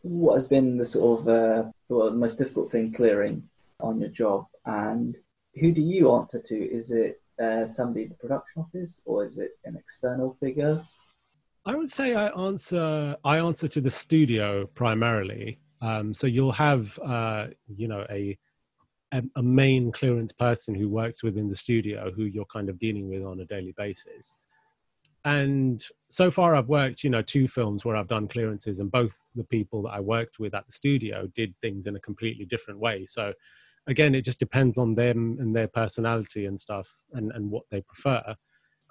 [0.01, 3.43] What has been the sort of uh, well, the most difficult thing clearing
[3.81, 5.17] on your job, and
[5.55, 6.55] who do you answer to?
[6.55, 10.81] Is it uh, somebody in the production office, or is it an external figure?
[11.65, 15.59] I would say I answer I answer to the studio primarily.
[15.81, 18.37] Um, so you'll have uh, you know a,
[19.11, 23.09] a, a main clearance person who works within the studio who you're kind of dealing
[23.09, 24.35] with on a daily basis.
[25.25, 29.25] And so far, I've worked you know two films where I've done clearances, and both
[29.35, 32.79] the people that I worked with at the studio did things in a completely different
[32.79, 33.05] way.
[33.05, 33.33] So
[33.87, 37.81] again, it just depends on them and their personality and stuff and, and what they
[37.81, 38.35] prefer.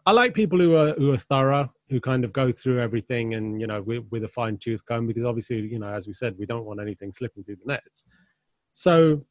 [0.04, 3.60] I like people who are who are thorough, who kind of go through everything and
[3.60, 6.34] you know with, with a fine tooth comb because obviously you know as we said
[6.38, 8.04] we don't want anything slipping through the nets.
[8.72, 9.24] So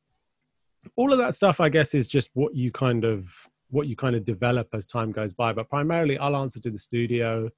[0.96, 3.30] all of that stuff, I guess, is just what you kind of
[3.70, 5.52] what you kind of develop as time goes by.
[5.52, 7.50] But primarily, I'll answer to the studio,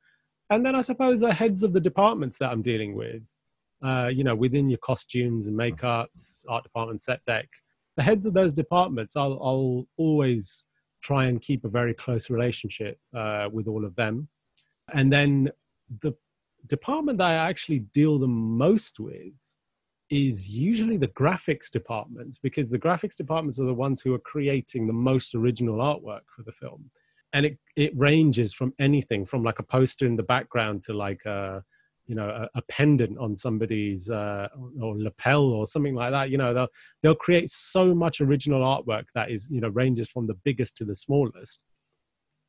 [0.50, 3.38] and then I suppose the heads of the departments that I'm dealing with.
[3.82, 7.46] Uh, you know, within your costumes and makeups, art department, set dec
[8.00, 10.64] the heads of those departments, I'll, I'll always
[11.02, 14.30] try and keep a very close relationship uh, with all of them.
[14.94, 15.52] And then
[16.00, 16.14] the
[16.68, 19.56] department that I actually deal the most with
[20.10, 24.88] is usually the graphics departments because the graphics departments are the ones who are creating
[24.88, 26.90] the most original artwork for the film.
[27.34, 31.26] And it, it ranges from anything from like a poster in the background to like
[31.26, 31.64] a,
[32.10, 34.48] you know a, a pendant on somebody's uh,
[34.82, 36.68] or lapel or something like that you know they'll
[37.04, 40.84] they'll create so much original artwork that is you know ranges from the biggest to
[40.84, 41.64] the smallest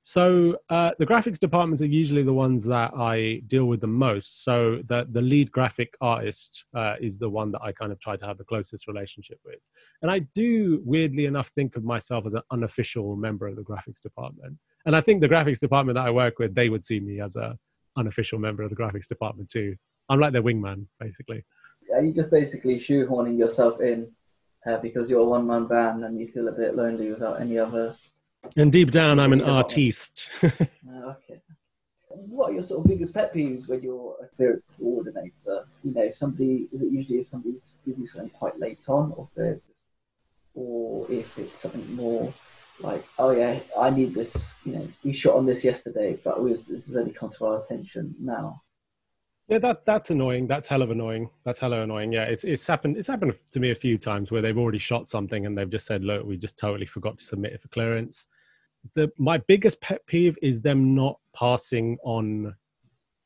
[0.02, 4.44] so uh, the graphics departments are usually the ones that I deal with the most.
[4.44, 8.16] So the the lead graphic artist uh, is the one that I kind of try
[8.16, 9.58] to have the closest relationship with.
[10.00, 14.00] And I do weirdly enough think of myself as an unofficial member of the graphics
[14.00, 14.56] department.
[14.86, 17.36] And I think the graphics department that I work with, they would see me as
[17.36, 17.58] a
[17.96, 19.76] unofficial member of the graphics department too.
[20.08, 21.44] I'm like their wingman, basically.
[21.92, 24.10] Are you just basically shoehorning yourself in
[24.66, 27.58] uh, because you're a one man band and you feel a bit lonely without any
[27.58, 27.94] other?
[28.56, 30.28] And deep down, I'm an artiste.
[30.42, 30.48] uh,
[30.88, 31.40] okay.
[32.08, 35.64] What are your sort of biggest pet peeves when you're a clearance coordinator?
[35.84, 39.28] You know, somebody is it usually if somebody's gives you something quite late on, or
[39.36, 39.58] if,
[40.54, 42.32] or if it's something more
[42.80, 44.56] like, oh yeah, I need this.
[44.64, 47.62] You know, we shot on this yesterday, but was, this has only come to our
[47.62, 48.62] attention now.
[49.50, 50.46] Yeah, that that's annoying.
[50.46, 51.28] That's hell of annoying.
[51.44, 52.12] That's hella annoying.
[52.12, 52.96] Yeah, it's it's happened.
[52.96, 55.86] It's happened to me a few times where they've already shot something and they've just
[55.86, 58.28] said, "Look, we just totally forgot to submit it for clearance."
[58.94, 62.54] The my biggest pet peeve is them not passing on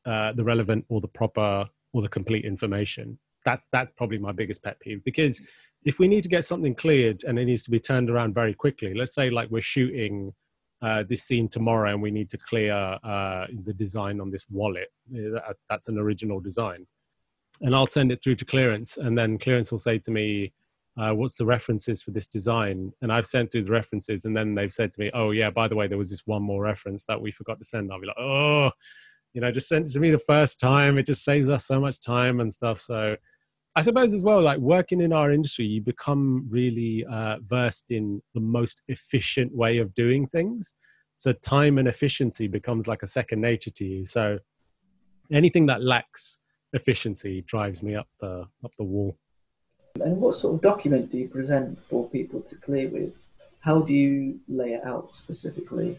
[0.07, 3.19] uh, the relevant or the proper or the complete information.
[3.45, 5.39] That's that's probably my biggest pet peeve because
[5.83, 8.55] if we need to get something cleared and it needs to be turned around very
[8.55, 10.33] quickly, let's say like we're shooting
[10.81, 12.73] uh, this scene tomorrow and we need to clear
[13.03, 14.89] uh, the design on this wallet.
[15.69, 16.85] That's an original design.
[17.61, 20.51] And I'll send it through to clearance, and then clearance will say to me,
[20.97, 24.55] uh, "What's the references for this design?" And I've sent through the references, and then
[24.55, 27.05] they've said to me, "Oh yeah, by the way, there was this one more reference
[27.05, 28.71] that we forgot to send." I'll be like, "Oh,
[29.33, 30.97] you know, just send it to me the first time.
[30.97, 33.15] It just saves us so much time and stuff." So
[33.77, 38.21] I suppose as well, like working in our industry, you become really uh, versed in
[38.33, 40.75] the most efficient way of doing things.
[41.17, 44.05] So time and efficiency becomes like a second nature to you.
[44.05, 44.39] So
[45.31, 46.39] anything that lacks
[46.71, 49.17] efficiency drives me up the up the wall.
[50.01, 53.17] And what sort of document do you present for people to clear with?
[53.61, 55.97] How do you lay it out specifically?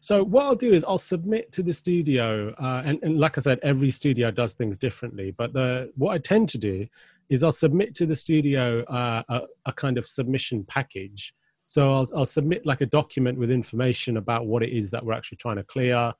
[0.00, 3.40] So what I'll do is I'll submit to the studio, uh, and, and, like I
[3.40, 5.32] said, every studio does things differently.
[5.32, 6.86] But the what I tend to do
[7.28, 11.34] is I'll submit to the studio uh, a, a, kind of submission package.
[11.66, 15.14] So I'll, I'll submit like a document with information about what it is that we're
[15.14, 16.12] actually trying to clear,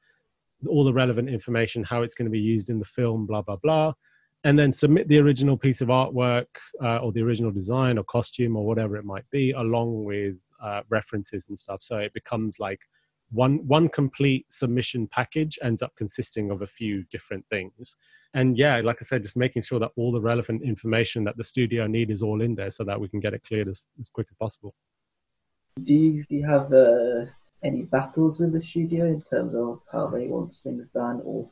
[0.67, 3.57] all the relevant information, how it's going to be used in the film, blah blah
[3.57, 3.93] blah
[4.45, 6.47] and then submit the original piece of artwork
[6.83, 10.83] uh, or the original design or costume or whatever it might be along with uh,
[10.89, 12.81] references and stuff so it becomes like
[13.33, 17.97] one one complete submission package ends up consisting of a few different things.
[18.35, 21.45] And yeah like i said just making sure that all the relevant information that the
[21.45, 24.09] studio need is all in there so that we can get it cleared as, as
[24.09, 24.74] quick as possible.
[25.83, 25.95] Do
[26.28, 27.26] you, have uh,
[27.64, 31.49] any battles with the studio in terms of how they want things done or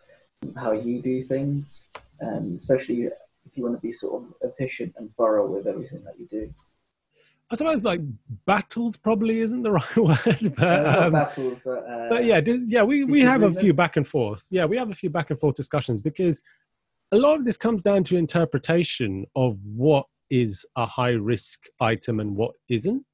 [0.57, 1.89] how you do things?
[2.22, 6.18] Um, especially if you want to be sort of efficient and thorough with everything that
[6.18, 6.53] you do.
[7.51, 8.01] I suppose like
[8.47, 13.05] battles probably isn't the right word, but, um, battles, but, uh, but yeah, yeah, we,
[13.05, 14.47] we have a few back and forth.
[14.51, 16.41] Yeah, we have a few back and forth discussions because
[17.13, 22.21] a lot of this comes down to interpretation of what is a high risk item
[22.21, 23.05] and what isn't.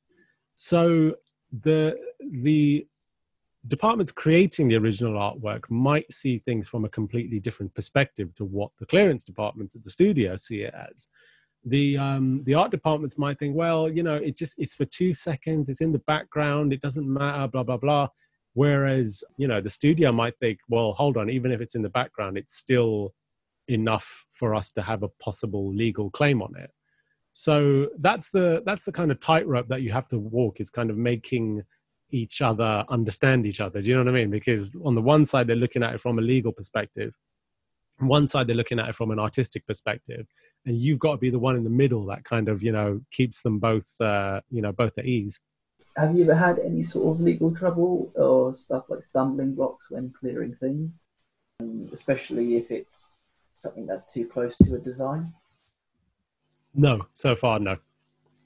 [0.55, 1.15] So
[1.63, 2.87] the the
[3.69, 8.71] departments creating the original artwork might see things from a completely different perspective to what
[8.79, 11.09] the clearance departments at the studio see it as
[11.67, 15.13] the um, the art departments might think well you know it just it's for two
[15.13, 18.09] seconds it's in the background it doesn't matter blah blah blah
[18.55, 21.91] whereas you know the studio might think well hold on even if it's in the
[21.91, 23.13] background it's still
[23.69, 26.71] enough for us to have a possible legal claim on it
[27.33, 30.89] so that's the that's the kind of tightrope that you have to walk is kind
[30.89, 31.63] of making
[32.11, 33.83] each other understand each other.
[33.83, 34.31] Do you know what I mean?
[34.31, 37.13] Because on the one side, they're looking at it from a legal perspective.
[38.01, 40.27] On one side, they're looking at it from an artistic perspective.
[40.65, 43.01] And you've got to be the one in the middle that kind of, you know,
[43.11, 45.41] keeps them both, uh, you know, both at ease.
[45.97, 50.13] Have you ever had any sort of legal trouble or stuff like stumbling blocks when
[50.19, 51.07] clearing things?
[51.61, 53.19] Um, especially if it's
[53.55, 55.33] something that's too close to a design?
[56.75, 57.79] No, so far, no.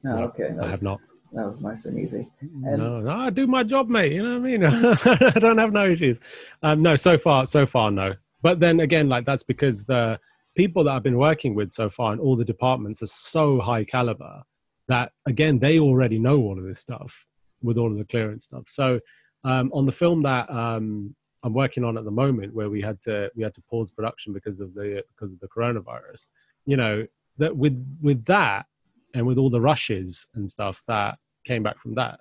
[0.05, 0.51] No, no okay.
[0.61, 1.01] I have not
[1.33, 2.29] that was nice and easy.
[2.41, 4.13] And no, no, I do my job, mate.
[4.13, 4.65] You know what I mean?
[5.37, 6.19] I don't have no issues.
[6.63, 8.15] Um, no, so far, so far, no.
[8.43, 10.19] But then again, like that's because the
[10.57, 13.85] people that I've been working with so far in all the departments are so high
[13.85, 14.43] caliber
[14.89, 17.27] that again they already know all of this stuff
[17.63, 18.65] with all of the clearance stuff.
[18.67, 19.01] So
[19.45, 23.01] um, on the film that um, I'm working on at the moment, where we had
[23.03, 26.29] to we had to pause production because of the because of the coronavirus,
[26.67, 27.07] you know
[27.39, 28.67] that with with that
[29.15, 32.21] and with all the rushes and stuff that came back from that,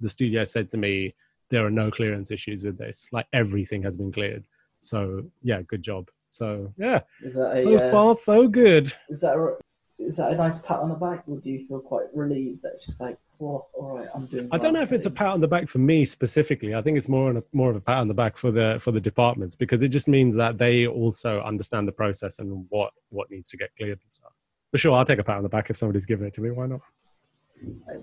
[0.00, 1.14] the studio said to me,
[1.50, 3.08] there are no clearance issues with this.
[3.12, 4.44] Like everything has been cleared.
[4.80, 6.08] So yeah, good job.
[6.30, 8.92] So yeah, a, so uh, far so good.
[9.08, 9.56] Is that a,
[9.98, 12.74] is that a nice pat on the back, or do you feel quite relieved that
[12.74, 14.48] it's just like, oh, all right, I'm doing?
[14.52, 16.74] I don't know if it's a pat on the back for me specifically.
[16.74, 18.92] I think it's more a, more of a pat on the back for the for
[18.92, 23.30] the departments because it just means that they also understand the process and what what
[23.30, 24.32] needs to get cleared and stuff.
[24.70, 26.50] For sure, I'll take a pat on the back if somebody's giving it to me.
[26.50, 26.80] Why not?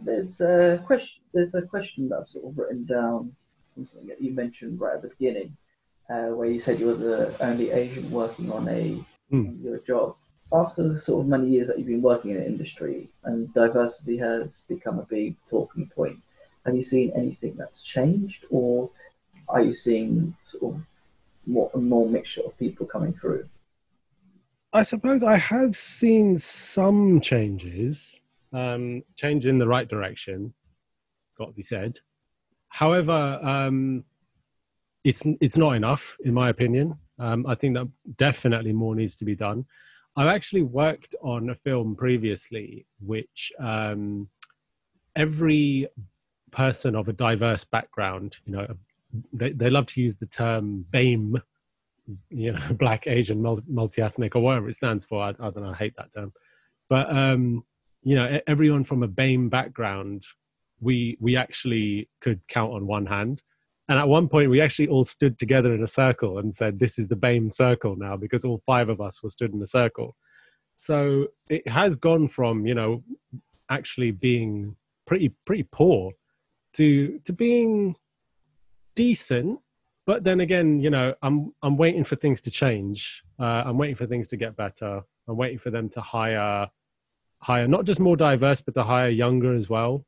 [0.04, 1.24] There's a question.
[1.34, 3.36] There's a question that I've sort of written down
[3.74, 5.56] from something that you mentioned right at the beginning,
[6.10, 8.98] uh, where you said you were the only Asian working on a
[9.32, 9.64] mm.
[9.64, 10.16] your job.
[10.54, 14.18] After the sort of many years that you've been working in the industry, and diversity
[14.18, 16.20] has become a big talking point,
[16.66, 18.90] have you seen anything that's changed, or
[19.50, 20.82] are you seeing sort of
[21.48, 23.48] more more mixture of people coming through?
[24.74, 28.20] I suppose I have seen some changes,
[28.52, 30.54] um, change in the right direction,
[31.38, 32.00] got to be said.
[32.68, 34.04] However, um,
[35.06, 36.98] it's it's not enough, in my opinion.
[37.20, 37.88] Um, I think that
[38.18, 39.66] definitely more needs to be done.
[40.18, 44.28] I've actually worked on a film previously, which um,
[45.16, 45.88] every
[46.52, 48.68] person of a diverse background, you know,
[49.32, 51.42] they, they love to use the term BAME
[52.30, 55.76] you know black asian multi-ethnic or whatever it stands for I, I, don't know i
[55.76, 56.34] hate that term
[56.90, 57.64] but um
[58.04, 60.24] you know everyone from a BAME background
[60.80, 63.42] we we actually could count on one hand
[63.88, 66.98] and at one point we actually all stood together in a circle and said this
[66.98, 70.16] is the BAME circle now because all five of us were stood in a circle
[70.78, 73.04] so it has gone from you know
[73.70, 74.76] actually being
[75.06, 76.12] pretty pretty poor
[76.74, 77.96] to to being
[78.96, 79.60] decent
[80.06, 83.24] but then again, you know, I'm I'm waiting for things to change.
[83.40, 85.02] Uh, I'm waiting for things to get better.
[85.28, 86.70] I'm waiting for them to hire
[87.40, 90.06] hire not just more diverse, but to hire younger as well.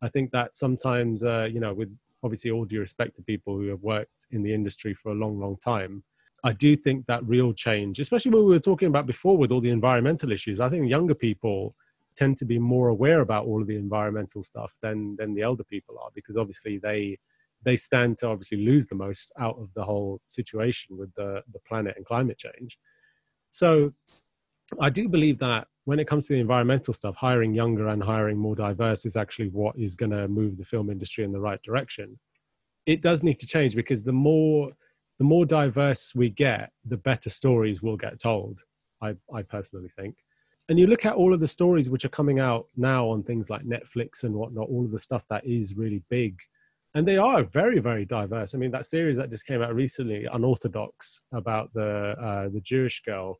[0.00, 3.68] I think that sometimes, uh, you know, with obviously all due respect to people who
[3.68, 6.02] have worked in the industry for a long, long time,
[6.44, 9.60] I do think that real change, especially what we were talking about before with all
[9.60, 11.74] the environmental issues, I think younger people
[12.16, 15.64] tend to be more aware about all of the environmental stuff than than the elder
[15.64, 17.18] people are because obviously they
[17.64, 21.60] they stand to obviously lose the most out of the whole situation with the the
[21.60, 22.78] planet and climate change.
[23.50, 23.92] So
[24.80, 28.38] I do believe that when it comes to the environmental stuff, hiring younger and hiring
[28.38, 31.60] more diverse is actually what is going to move the film industry in the right
[31.62, 32.18] direction.
[32.86, 34.72] It does need to change because the more
[35.18, 38.60] the more diverse we get, the better stories will get told.
[39.00, 40.16] I, I personally think.
[40.68, 43.50] And you look at all of the stories which are coming out now on things
[43.50, 46.38] like Netflix and whatnot, all of the stuff that is really big.
[46.94, 48.54] And they are very, very diverse.
[48.54, 53.02] I mean, that series that just came out recently, Unorthodox, about the uh, the Jewish
[53.02, 53.38] girl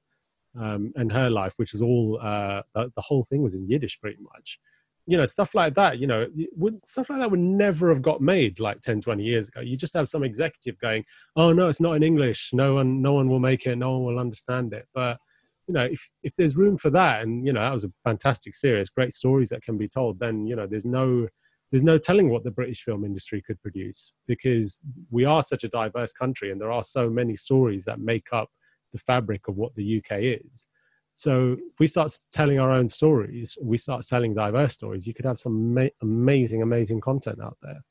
[0.58, 4.00] um, and her life, which was all uh, the, the, whole thing was in Yiddish,
[4.00, 4.58] pretty much.
[5.06, 5.98] You know, stuff like that.
[5.98, 9.48] You know, would, stuff like that would never have got made like 10, 20 years
[9.48, 9.60] ago.
[9.60, 12.50] You just have some executive going, "Oh no, it's not in English.
[12.52, 13.76] No one, no one will make it.
[13.76, 15.18] No one will understand it." But
[15.66, 18.54] you know, if if there's room for that, and you know, that was a fantastic
[18.54, 21.28] series, great stories that can be told, then you know, there's no
[21.70, 25.68] there's no telling what the British film industry could produce because we are such a
[25.68, 28.50] diverse country, and there are so many stories that make up
[28.92, 30.68] the fabric of what the UK is.
[31.14, 35.26] So if we start telling our own stories, we start telling diverse stories, you could
[35.26, 37.82] have some ma- amazing, amazing content out there.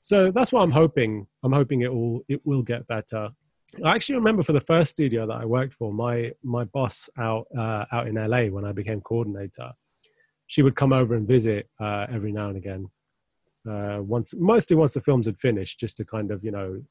[0.00, 1.26] So that's what I'm hoping.
[1.42, 3.30] I'm hoping it will it will get better.
[3.84, 7.46] I actually remember for the first studio that I worked for, my my boss out
[7.56, 9.72] uh, out in LA when I became coordinator,
[10.48, 12.90] she would come over and visit uh, every now and again.
[13.68, 16.82] Uh, once, mostly once the films had finished, just to kind of you know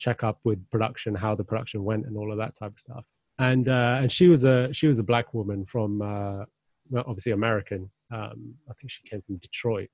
[0.00, 3.04] check up with production, how the production went, and all of that type of stuff.
[3.38, 6.44] And uh, and she was a she was a black woman from uh,
[6.90, 7.90] well, obviously American.
[8.12, 9.90] Um, I think she came from Detroit.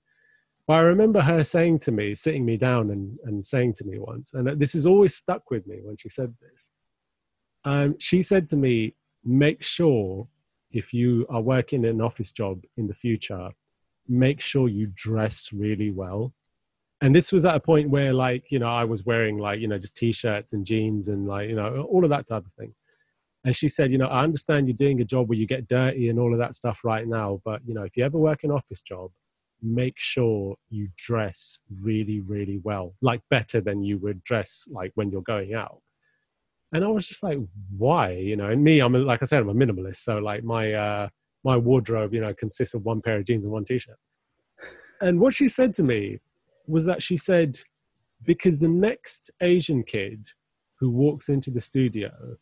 [0.66, 3.98] But I remember her saying to me, sitting me down and, and saying to me
[3.98, 6.70] once, and this has always stuck with me when she said this.
[7.64, 8.94] Um, she said to me,
[9.24, 10.26] make sure
[10.72, 13.50] if you are working an office job in the future,
[14.08, 16.32] make sure you dress really well
[17.02, 19.68] and this was at a point where like you know i was wearing like you
[19.68, 22.74] know just t-shirts and jeans and like you know all of that type of thing.
[23.44, 26.08] And she said you know i understand you're doing a job where you get dirty
[26.08, 28.50] and all of that stuff right now but you know if you ever work an
[28.50, 29.10] office job
[29.62, 35.10] make sure you dress really really well like better than you would dress like when
[35.10, 35.80] you're going out.
[36.72, 37.38] And i was just like
[37.76, 38.12] why?
[38.12, 40.72] You know and me i'm a, like i said i'm a minimalist so like my
[40.72, 41.08] uh
[41.44, 43.98] my wardrobe you know consists of one pair of jeans and one t-shirt.
[45.00, 46.18] And what she said to me
[46.68, 47.58] was that she said,
[48.24, 50.28] because the next Asian kid
[50.78, 52.36] who walks into the studio,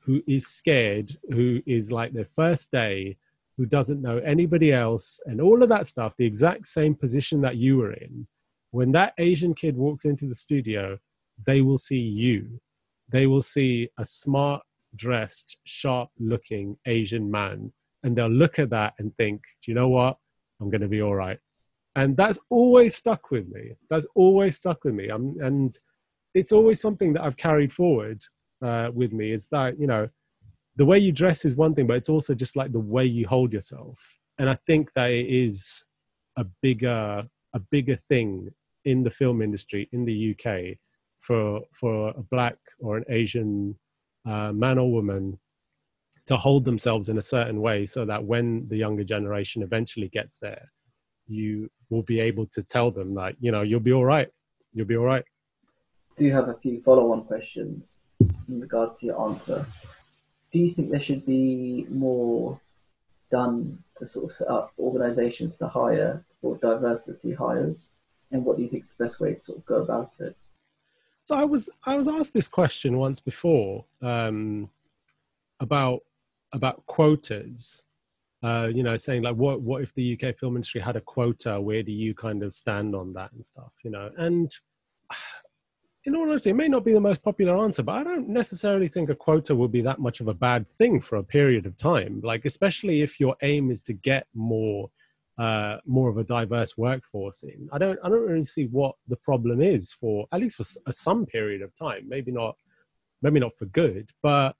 [0.00, 3.16] who is scared, who is like their first day,
[3.56, 7.56] who doesn't know anybody else, and all of that stuff, the exact same position that
[7.56, 8.26] you were in,
[8.70, 10.98] when that Asian kid walks into the studio,
[11.44, 12.60] they will see you.
[13.08, 14.62] They will see a smart,
[14.94, 17.72] dressed, sharp looking Asian man.
[18.02, 20.18] And they'll look at that and think, do you know what?
[20.60, 21.38] I'm going to be all right
[21.96, 23.72] and that's always stuck with me.
[23.90, 25.10] That's always stuck with me.
[25.10, 25.76] Um, and
[26.34, 28.22] it's always something that i've carried forward
[28.62, 30.08] uh, with me is that you know
[30.76, 33.26] the way you dress is one thing but it's also just like the way you
[33.26, 34.18] hold yourself.
[34.38, 35.84] And i think that it is
[36.36, 38.50] a bigger a bigger thing
[38.84, 40.46] in the film industry in the uk
[41.20, 43.76] for for a black or an asian
[44.26, 45.38] uh, man or woman
[46.26, 50.36] to hold themselves in a certain way so that when the younger generation eventually gets
[50.38, 50.70] there
[51.28, 54.28] you will be able to tell them that you know you'll be all right.
[54.72, 55.24] You'll be all right.
[56.16, 59.64] Do you have a few follow-on questions in regards to your answer?
[60.52, 62.60] Do you think there should be more
[63.30, 67.90] done to sort of set up organizations to hire for diversity hires?
[68.30, 70.36] And what do you think is the best way to sort of go about it?
[71.24, 74.70] So i was i was asked this question once before um,
[75.60, 76.00] about
[76.52, 77.82] about quotas
[78.42, 81.60] uh, you know, saying like, what what if the UK film industry had a quota?
[81.60, 83.72] Where do you kind of stand on that and stuff?
[83.84, 84.50] You know, and
[86.04, 88.88] in all honesty, it may not be the most popular answer, but I don't necessarily
[88.88, 91.76] think a quota would be that much of a bad thing for a period of
[91.76, 92.20] time.
[92.22, 94.90] Like, especially if your aim is to get more
[95.38, 97.68] uh, more of a diverse workforce in.
[97.72, 101.26] I don't I don't really see what the problem is for at least for some
[101.26, 102.08] period of time.
[102.08, 102.56] Maybe not
[103.22, 104.56] maybe not for good, but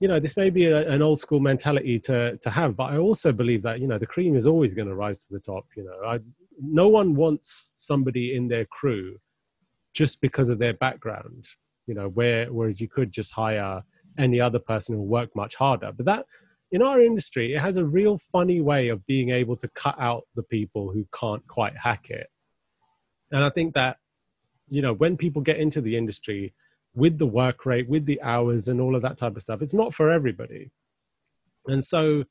[0.00, 2.96] you know this may be a, an old school mentality to to have but i
[2.96, 5.64] also believe that you know the cream is always going to rise to the top
[5.76, 6.18] you know I,
[6.60, 9.18] no one wants somebody in their crew
[9.94, 11.46] just because of their background
[11.86, 13.82] you know where whereas you could just hire
[14.18, 16.26] any other person who will work much harder but that
[16.72, 20.24] in our industry, it has a real funny way of being able to cut out
[20.36, 22.28] the people who can't quite hack it.
[23.32, 23.96] And I think that,
[24.68, 26.54] you know, when people get into the industry
[26.94, 29.74] with the work rate, with the hours and all of that type of stuff, it's
[29.74, 30.70] not for everybody.
[31.66, 32.24] And so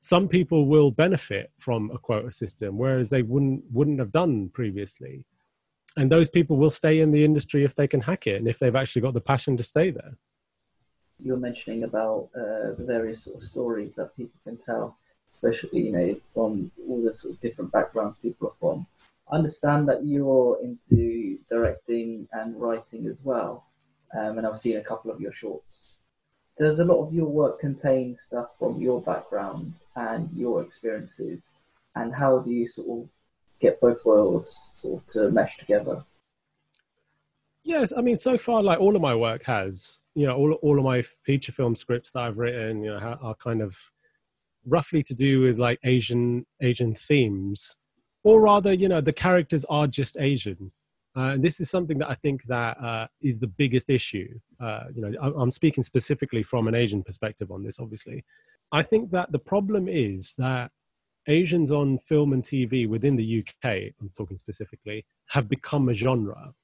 [0.00, 5.26] some people will benefit from a quota system, whereas they wouldn't wouldn't have done previously.
[5.96, 8.58] And those people will stay in the industry if they can hack it and if
[8.58, 10.16] they've actually got the passion to stay there
[11.24, 14.96] you're mentioning about uh, the various sort of stories that people can tell,
[15.34, 18.86] especially you know from all the sort of different backgrounds people are from.
[19.30, 23.66] I understand that you're into directing and writing as well,
[24.16, 25.96] um, and I've seen a couple of your shorts.
[26.58, 31.54] Does a lot of your work contain stuff from your background and your experiences,
[31.94, 33.08] and how do you sort of
[33.58, 36.04] get both worlds sort of to mesh together?
[37.64, 40.78] Yes, I mean, so far, like all of my work has, you know, all all
[40.78, 43.78] of my feature film scripts that I've written, you know, are kind of
[44.66, 47.76] roughly to do with like Asian Asian themes,
[48.24, 50.72] or rather, you know, the characters are just Asian.
[51.14, 54.38] Uh, and this is something that I think that uh, is the biggest issue.
[54.58, 57.78] Uh, you know, I'm speaking specifically from an Asian perspective on this.
[57.78, 58.24] Obviously,
[58.72, 60.70] I think that the problem is that
[61.28, 66.54] Asians on film and TV within the UK, I'm talking specifically, have become a genre.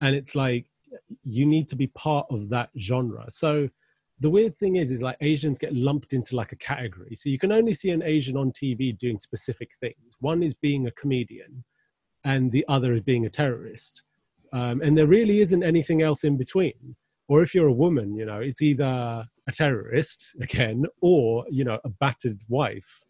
[0.00, 0.66] And it's like
[1.24, 3.26] you need to be part of that genre.
[3.30, 3.68] So
[4.20, 7.16] the weird thing is is like asians get lumped into like a category.
[7.16, 10.14] So you can only see an asian on tv doing specific things.
[10.20, 11.64] One is being a comedian
[12.24, 14.02] and the other is being a terrorist.
[14.52, 16.96] Um, and there really isn't anything else in between.
[17.28, 21.78] Or if you're a woman you know it's either a terrorist again or you know
[21.84, 23.02] a battered wife.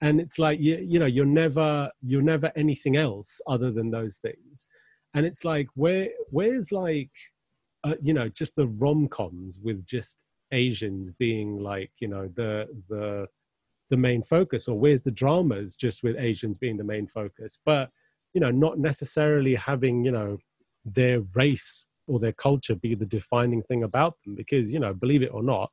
[0.00, 4.16] And it's like you, you know you're never you're never anything else other than those
[4.16, 4.68] things.
[5.14, 7.10] And it's like where where's like
[7.84, 10.16] uh, you know just the rom-coms with just
[10.52, 13.26] asians being like you know the the
[13.90, 14.68] the main focus?
[14.68, 17.58] Or where's the dramas just with asians being the main focus?
[17.64, 17.90] But
[18.36, 20.38] you know not necessarily having you know
[20.84, 25.22] their race or their culture be the defining thing about them because you know believe
[25.22, 25.68] it or not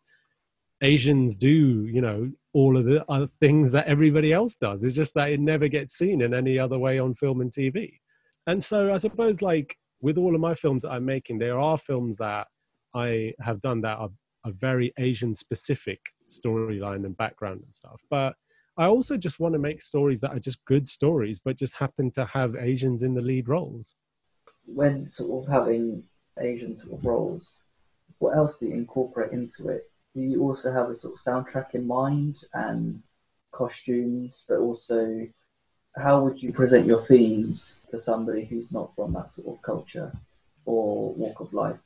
[0.82, 5.14] asians do you know all of the other things that everybody else does it's just
[5.14, 7.99] that it never gets seen in any other way on film and tv
[8.47, 11.78] and so I suppose like with all of my films that I'm making, there are
[11.78, 12.47] films that
[12.93, 14.09] I have done that are
[14.45, 15.99] a very Asian specific
[16.30, 18.01] storyline and background and stuff.
[18.09, 18.36] But
[18.78, 22.09] I also just want to make stories that are just good stories, but just happen
[22.11, 23.93] to have Asians in the lead roles.
[24.65, 26.03] When sort of having
[26.39, 27.61] Asian sort of roles,
[28.19, 29.89] what else do you incorporate into it?
[30.15, 33.01] Do you also have a sort of soundtrack in mind and
[33.51, 35.28] costumes, but also
[35.95, 40.11] how would you present your themes to somebody who's not from that sort of culture
[40.65, 41.78] or walk of life?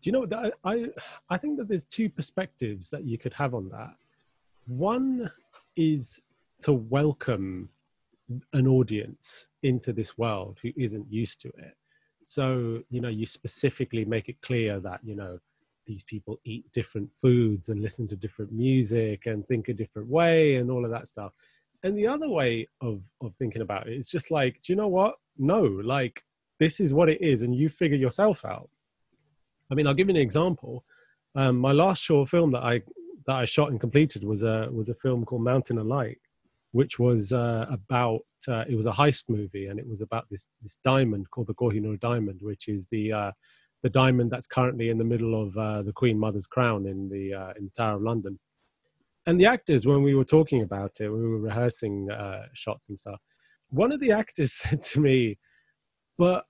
[0.00, 0.86] Do you know that I
[1.28, 3.94] I think that there's two perspectives that you could have on that.
[4.66, 5.30] One
[5.76, 6.20] is
[6.62, 7.70] to welcome
[8.52, 11.76] an audience into this world who isn't used to it.
[12.24, 15.38] So, you know, you specifically make it clear that, you know,
[15.86, 20.56] these people eat different foods and listen to different music and think a different way
[20.56, 21.32] and all of that stuff.
[21.82, 24.88] And the other way of of thinking about it is just like do you know
[24.88, 25.14] what?
[25.38, 26.24] No like
[26.58, 28.68] this is what it is and you figure yourself out.
[29.70, 30.84] I mean i'll give you an example.
[31.36, 32.82] Um, my last short film that i
[33.26, 36.18] that i shot and completed was a was a film called mountain of light
[36.72, 40.48] which was uh, about uh, it was a heist movie and it was about this
[40.62, 43.32] this diamond called the kohinoor diamond which is the uh,
[43.82, 47.32] the diamond that's currently in the middle of uh, the queen mother's crown in the
[47.32, 48.38] uh, in the tower of london.
[49.28, 52.98] And the actors when we were talking about it we were rehearsing uh, shots and
[52.98, 53.20] stuff
[53.70, 55.38] one of the actors said to me
[56.18, 56.44] but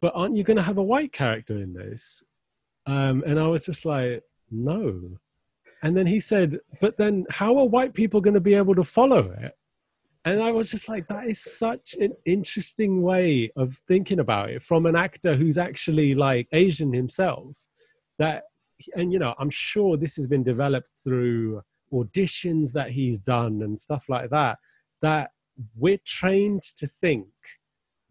[0.00, 2.22] but aren't you going to have a white character in this?
[2.86, 5.18] Um, and i was just like no
[5.82, 8.84] and then he said but then how are white people going to be able to
[8.84, 9.56] follow it?
[10.24, 14.62] And i was just like that is such an interesting way of thinking about it
[14.62, 17.66] from an actor who's actually like asian himself
[18.18, 18.44] that
[18.94, 23.80] and you know i'm sure this has been developed through auditions that he's done and
[23.80, 24.58] stuff like that
[25.00, 25.30] that
[25.76, 27.26] we're trained to think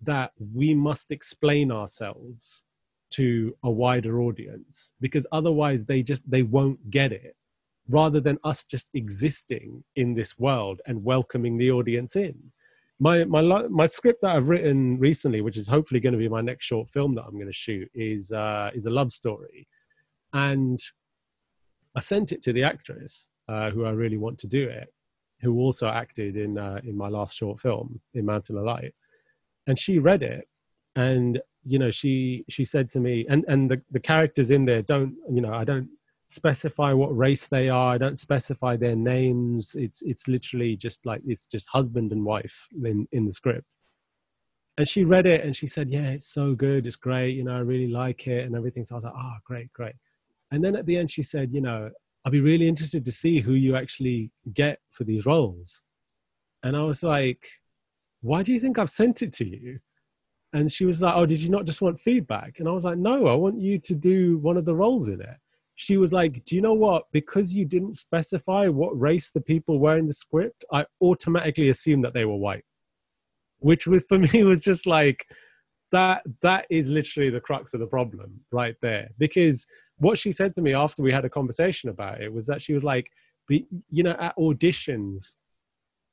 [0.02, 2.64] that we must explain ourselves
[3.10, 7.36] to a wider audience because otherwise they just they won't get it
[7.90, 12.36] rather than us just existing in this world and welcoming the audience in.
[13.00, 16.42] My my my script that i've written recently which is hopefully going to be my
[16.42, 19.68] next short film that i'm going to shoot is uh is a love story.
[20.34, 20.80] And
[21.96, 24.94] i sent it to the actress uh, who I really want to do it,
[25.42, 28.94] who also acted in uh, in my last short film in Mountain of Light,
[29.68, 30.48] and she read it,
[30.96, 34.82] and you know she she said to me, and and the the characters in there
[34.82, 35.90] don't you know I don't
[36.28, 37.94] specify what race they are.
[37.94, 39.76] I don't specify their names.
[39.76, 43.76] It's it's literally just like it's just husband and wife in in the script.
[44.78, 46.86] And she read it and she said, "Yeah, it's so good.
[46.86, 47.36] It's great.
[47.36, 49.96] You know, I really like it and everything." So I was like, "Oh, great, great."
[50.52, 51.92] And then at the end, she said, "You know,
[52.24, 55.84] I'll be really interested to see who you actually get for these roles."
[56.64, 57.48] And I was like,
[58.22, 59.80] "Why do you think I've sent it to you?"
[60.54, 62.98] And she was like, "Oh, did you not just want feedback?" And I was like,
[62.98, 65.38] "No, I want you to do one of the roles in it."
[65.78, 67.04] She was like, Do you know what?
[67.14, 72.04] Because you didn't specify what race the people were in the script, I automatically assumed
[72.04, 72.66] that they were white.
[73.60, 75.26] Which was, for me was just like,
[75.92, 79.10] that that is literally the crux of the problem right there.
[79.20, 79.68] Because
[80.00, 82.74] what she said to me after we had a conversation about it was that she
[82.74, 83.12] was like,
[83.48, 85.36] you know, at auditions,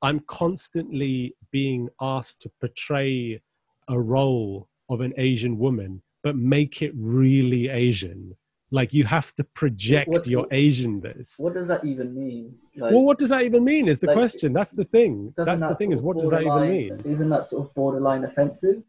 [0.03, 3.41] I'm constantly being asked to portray
[3.87, 8.37] a role of an Asian woman, but make it really Asian
[8.71, 11.39] like you have to project what, your Asianness.
[11.39, 12.55] What does that even mean?
[12.75, 13.87] Like, well, what does that even mean?
[13.87, 14.53] Is the like, question.
[14.53, 15.33] That's the thing.
[15.35, 15.91] That's that the thing.
[15.91, 17.01] Is what does that even mean?
[17.05, 18.83] Isn't that sort of borderline offensive?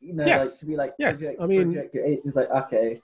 [0.00, 0.44] You know, yes.
[0.44, 1.20] like to be like, yes.
[1.20, 3.00] Project, I mean, it's like okay.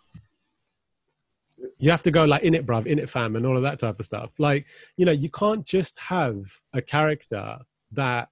[1.79, 3.79] You have to go like in it, bruv, in it, fam, and all of that
[3.79, 4.39] type of stuff.
[4.39, 4.67] Like,
[4.97, 7.59] you know, you can't just have a character
[7.93, 8.29] that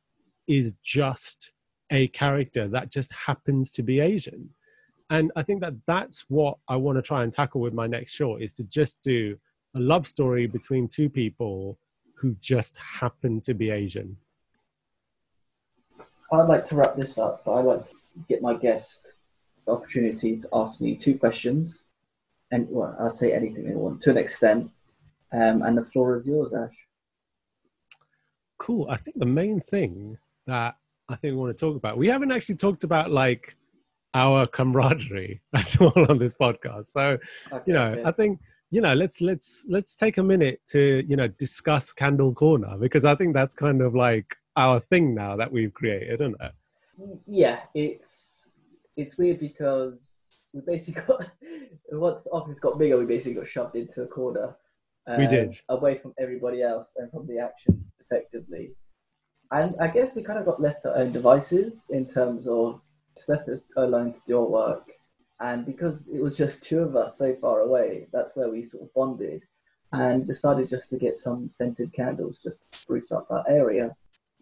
[0.47, 1.51] is just
[1.91, 4.51] a character that just happens to be Asian
[5.11, 8.13] and i think that that's what i want to try and tackle with my next
[8.13, 9.39] short is to just do
[9.75, 11.79] a love story between two people
[12.15, 14.17] who just happen to be asian.
[16.33, 17.95] I'd like to wrap this up but i'd like to
[18.29, 19.15] get my guest
[19.67, 21.85] the opportunity to ask me two questions
[22.51, 24.71] and well i'll say anything they want to an extent.
[25.33, 26.87] Um, and the floor is yours ash.
[28.57, 28.87] Cool.
[28.89, 30.17] I think the main thing
[30.47, 30.77] that
[31.09, 33.57] i think we want to talk about we haven't actually talked about like
[34.15, 36.87] our camaraderie at all on this podcast.
[36.87, 37.19] So,
[37.53, 41.17] okay, you know, I think you know let's let's let's take a minute to you
[41.17, 45.51] know discuss Candle Corner because I think that's kind of like our thing now that
[45.51, 46.53] we've created, isn't it?
[47.27, 48.49] Yeah, it's
[48.97, 51.31] it's weird because we basically got
[51.93, 54.57] once office got bigger, we basically got shoved into a corner.
[55.07, 58.73] Um, we did away from everybody else and from the action effectively.
[59.51, 62.81] And I guess we kind of got left to our own devices in terms of
[63.17, 64.93] just left it alone to do our work.
[65.41, 68.85] And because it was just two of us so far away, that's where we sort
[68.85, 69.43] of bonded
[69.93, 73.95] and decided just to get some scented candles just to spruce up our area.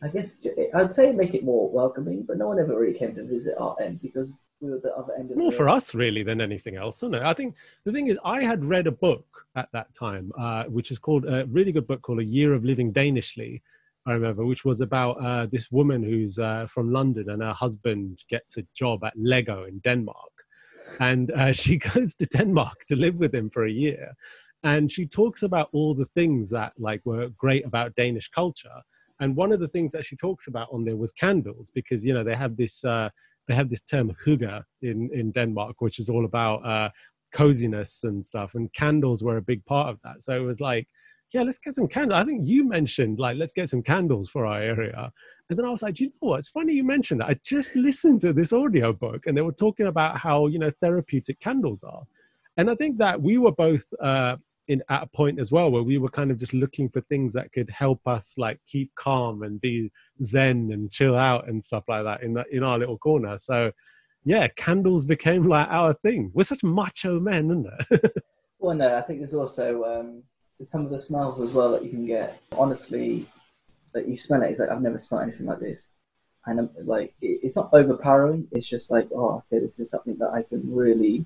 [0.05, 0.45] I guess
[0.75, 3.77] I'd say make it more welcoming, but no one ever really came to visit our
[3.81, 6.75] end because we were the other end of More the for us, really, than anything
[6.75, 7.23] else, isn't it?
[7.23, 7.55] I think
[7.85, 11.25] the thing is, I had read a book at that time, uh, which is called
[11.25, 13.63] a really good book called A Year of Living Danishly
[14.07, 18.25] I remember, which was about uh, this woman who's uh, from London and her husband
[18.29, 20.33] gets a job at Lego in Denmark.
[20.99, 24.15] And uh, she goes to Denmark to live with him for a year.
[24.65, 28.83] And she talks about all the things that like were great about Danish culture.
[29.21, 32.13] And one of the things that she talks about on there was candles, because you
[32.13, 33.09] know they have this uh,
[33.47, 36.91] they have this term hygge in in Denmark, which is all about uh,
[37.33, 38.55] coziness and stuff.
[38.55, 40.23] And candles were a big part of that.
[40.23, 40.89] So it was like
[41.33, 42.21] yeah, let's get some candles.
[42.21, 45.11] I think you mentioned like, let's get some candles for our area.
[45.49, 46.39] And then I was like, you know what?
[46.39, 47.29] It's funny you mentioned that.
[47.29, 50.71] I just listened to this audio book and they were talking about how, you know,
[50.81, 52.03] therapeutic candles are.
[52.57, 54.37] And I think that we were both uh,
[54.69, 57.33] in at a point as well where we were kind of just looking for things
[57.33, 59.91] that could help us like keep calm and be
[60.23, 63.37] zen and chill out and stuff like that in the, in our little corner.
[63.39, 63.73] So
[64.25, 66.31] yeah, candles became like our thing.
[66.35, 68.13] We're such macho men, isn't it?
[68.59, 70.23] well, no, I think there's also um,
[70.65, 72.41] some of the smells as well that you can get.
[72.57, 73.27] Honestly,
[73.93, 75.89] that you smell it, it's like I've never smelled anything like this,
[76.47, 78.49] and I'm, like it, it's not overpowering.
[78.53, 81.25] It's just like oh, okay, this is something that I can really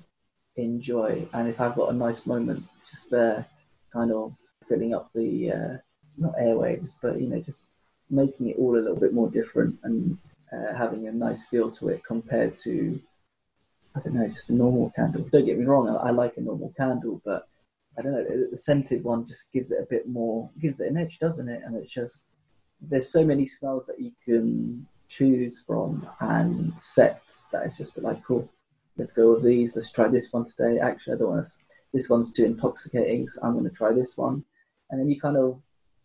[0.55, 3.45] enjoy, and if I've got a nice moment just there,
[3.91, 4.33] kind of
[4.67, 5.77] filling up the uh,
[6.17, 7.69] not airwaves, but you know, just
[8.09, 10.17] making it all a little bit more different and
[10.51, 12.99] uh, having a nice feel to it compared to
[13.95, 15.27] I don't know, just a normal candle.
[15.31, 17.47] Don't get me wrong, I, I like a normal candle, but
[17.97, 20.97] I don't know, the scented one just gives it a bit more, gives it an
[20.97, 21.61] edge, doesn't it?
[21.65, 22.25] And it's just,
[22.79, 28.23] there's so many smells that you can choose from and sets that it's just like,
[28.23, 28.47] cool,
[28.97, 29.75] let's go with these.
[29.75, 30.79] Let's try this one today.
[30.79, 31.53] Actually, I don't want to,
[31.93, 34.43] this one's too intoxicating, so I'm going to try this one.
[34.91, 35.59] And then you kind of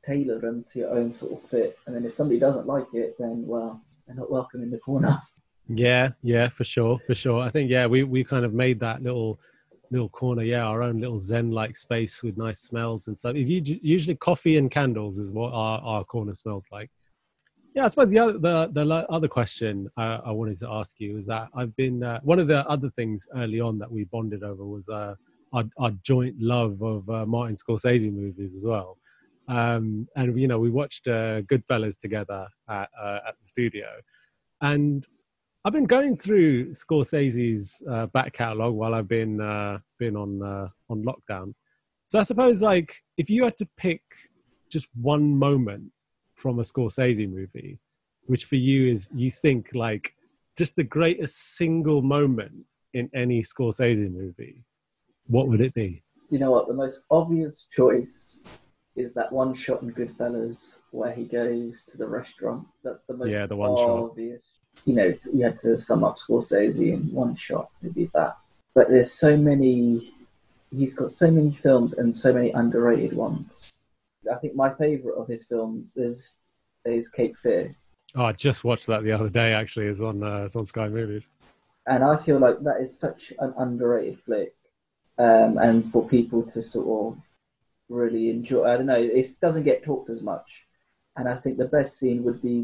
[0.05, 1.79] tailor them to your own sort of fit.
[1.87, 5.15] And then if somebody doesn't like it, then, well, they're not welcome in the corner.
[5.69, 7.41] Yeah, yeah, for sure, for sure.
[7.41, 9.39] I think yeah, we we kind of made that little
[9.93, 13.37] little corner, yeah, our own little zen-like space with nice smells and stuff.
[13.37, 16.91] Usually, coffee and candles is what our, our corner smells like.
[17.75, 21.17] Yeah, I suppose the other the, the other question I, I wanted to ask you
[21.17, 24.43] is that I've been uh, one of the other things early on that we bonded
[24.43, 25.15] over was uh,
[25.53, 28.99] our, our joint love of uh, Martin Scorsese movies as well.
[29.49, 33.89] Um, and you know, we watched uh, Goodfellas together at uh, at the studio,
[34.61, 35.07] and
[35.65, 40.69] I've been going through Scorsese's uh, back catalog while I've been uh, been on uh,
[40.91, 41.55] on lockdown.
[42.09, 44.03] So I suppose, like, if you had to pick
[44.69, 45.93] just one moment
[46.35, 47.79] from a Scorsese movie,
[48.27, 50.17] which for you is you think like
[50.59, 54.65] just the greatest single moment in any Scorsese movie,
[55.29, 56.03] what would it be?
[56.29, 56.67] You know what?
[56.67, 58.41] The most obvious choice
[58.97, 62.67] is that one shot in Goodfellas where he goes to the restaurant.
[62.83, 64.59] That's the most Yeah, the one obvious.
[64.85, 67.71] You know, you had to sum up Scorsese in one shot.
[67.83, 68.37] It'd be that.
[68.75, 70.11] But there's so many.
[70.75, 73.73] He's got so many films and so many underrated ones.
[74.31, 76.37] I think my favourite of his films is
[76.85, 77.75] is Cape Fear,
[78.15, 79.55] Oh, I just watched that the other day.
[79.55, 81.29] Actually, it's on uh, it's on Sky Movies.
[81.87, 84.55] and I feel like that is such an underrated flick,
[85.19, 87.23] um, and for people to sort of
[87.89, 88.65] really enjoy.
[88.65, 90.67] I don't know, it doesn't get talked as much,
[91.17, 92.63] and I think the best scene would be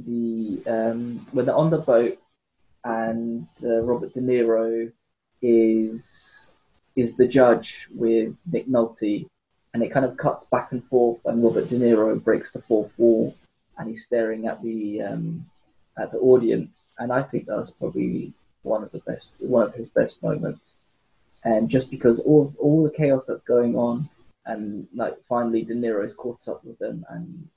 [0.65, 2.19] the um, when they're on the boat
[2.85, 4.91] and uh, Robert De Niro
[5.43, 6.53] is
[6.97, 9.29] is the judge with Nick Nolte,
[9.73, 12.93] and it kind of cuts back and forth, and Robert De Niro breaks the fourth
[12.99, 13.37] wall,
[13.77, 15.45] and he's staring at the um,
[15.99, 19.75] at the audience, and I think that was probably one of the best, one of
[19.75, 20.77] his best moments,
[21.45, 24.09] and just because all all the chaos that's going on,
[24.47, 27.49] and like finally De Niro's caught up with them and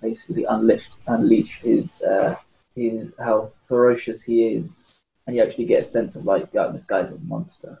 [0.00, 2.36] basically unleashed unleashed his uh,
[2.74, 4.92] his how ferocious he is,
[5.26, 7.80] and you actually get a sense of like, yeah, this guy's a monster,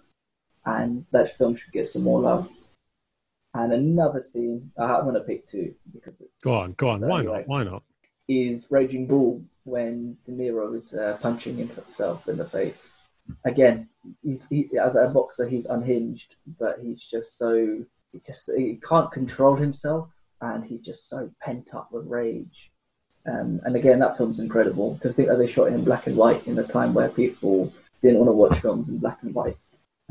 [0.64, 2.50] and that film should get some more love.
[3.54, 7.00] And another scene, I'm gonna pick two because it's Go on, go on.
[7.00, 7.48] Why not?
[7.48, 7.82] Why not?
[8.28, 12.96] is Raging Bull when De Niro is uh, punching himself in the face.
[13.44, 13.88] Again,
[14.22, 19.10] he's, he, as a boxer, he's unhinged, but he's just so he just he can't
[19.10, 20.08] control himself,
[20.40, 22.70] and he's just so pent up with rage.
[23.26, 24.98] Um, and again, that film's incredible.
[25.02, 27.72] To think that they shot it in black and white in a time where people
[28.02, 29.56] didn't want to watch films in black and white.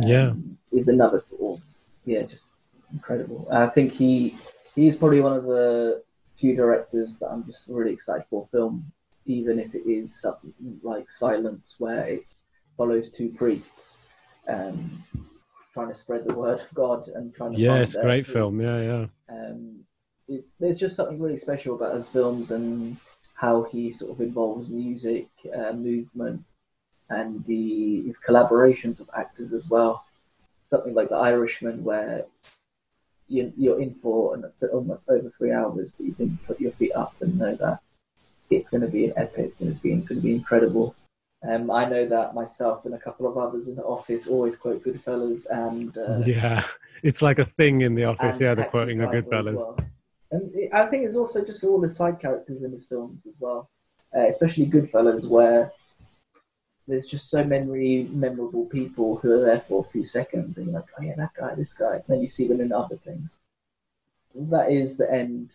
[0.04, 0.34] um, Yeah.
[0.72, 1.64] is another sort of
[2.06, 2.52] yeah, just
[2.94, 3.48] incredible.
[3.52, 4.36] I think he
[4.76, 6.04] he's probably one of the
[6.36, 8.92] few directors that I'm just really excited for film,
[9.26, 12.36] even if it is something like Silence, where it
[12.78, 13.98] follows two priests
[14.48, 15.04] um,
[15.74, 18.26] trying to spread the word of God and trying to Yeah, find it's a great
[18.26, 18.34] truth.
[18.38, 18.62] film.
[18.62, 19.06] Yeah, yeah.
[19.30, 19.80] Um,
[20.28, 22.98] it, there's just something really special about his films and
[23.36, 26.44] how he sort of involves music, uh, movement,
[27.10, 30.06] and the his collaborations of actors as well.
[30.70, 32.26] Something like The Irishman, where
[33.28, 36.92] you, you're in for an, almost over three hours, but you can put your feet
[36.94, 37.80] up and know that
[38.50, 40.96] it's going to be an epic and it's going to be incredible.
[41.48, 44.84] Um, I know that myself and a couple of others in the office always quote
[44.84, 46.66] Goodfellas and uh, yeah,
[47.04, 48.42] it's like a thing in the office.
[48.42, 49.56] Yeah, the Taxi quoting of Goodfellas.
[49.56, 49.78] well.
[50.32, 53.70] And I think it's also just all the side characters in his films as well,
[54.16, 55.72] uh, especially Goodfellas, where
[56.88, 60.76] there's just so many memorable people who are there for a few seconds, and you're
[60.76, 61.96] like, oh yeah, that guy, this guy.
[61.96, 63.38] And then you see them in other things.
[64.36, 65.52] That is the end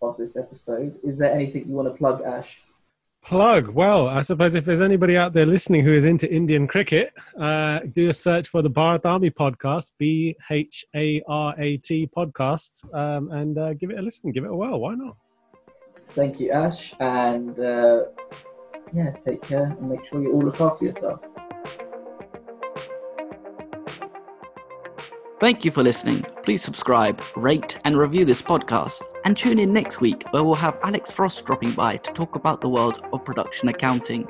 [0.00, 0.98] of this episode.
[1.02, 2.60] Is there anything you want to plug, Ash?
[3.24, 3.68] Plug.
[3.68, 7.80] Well, I suppose if there's anybody out there listening who is into Indian cricket, uh,
[7.92, 12.84] do a search for the Bharat Army podcast, B H A R A T podcast,
[12.92, 14.32] um, and uh, give it a listen.
[14.32, 14.80] Give it a whirl.
[14.80, 15.16] Why not?
[16.00, 18.02] Thank you, Ash, and uh,
[18.92, 21.20] yeah, take care and make sure you all look after yourself.
[25.40, 26.24] Thank you for listening.
[26.42, 29.00] Please subscribe, rate, and review this podcast.
[29.24, 32.60] And tune in next week where we'll have Alex Frost dropping by to talk about
[32.60, 34.28] the world of production accounting.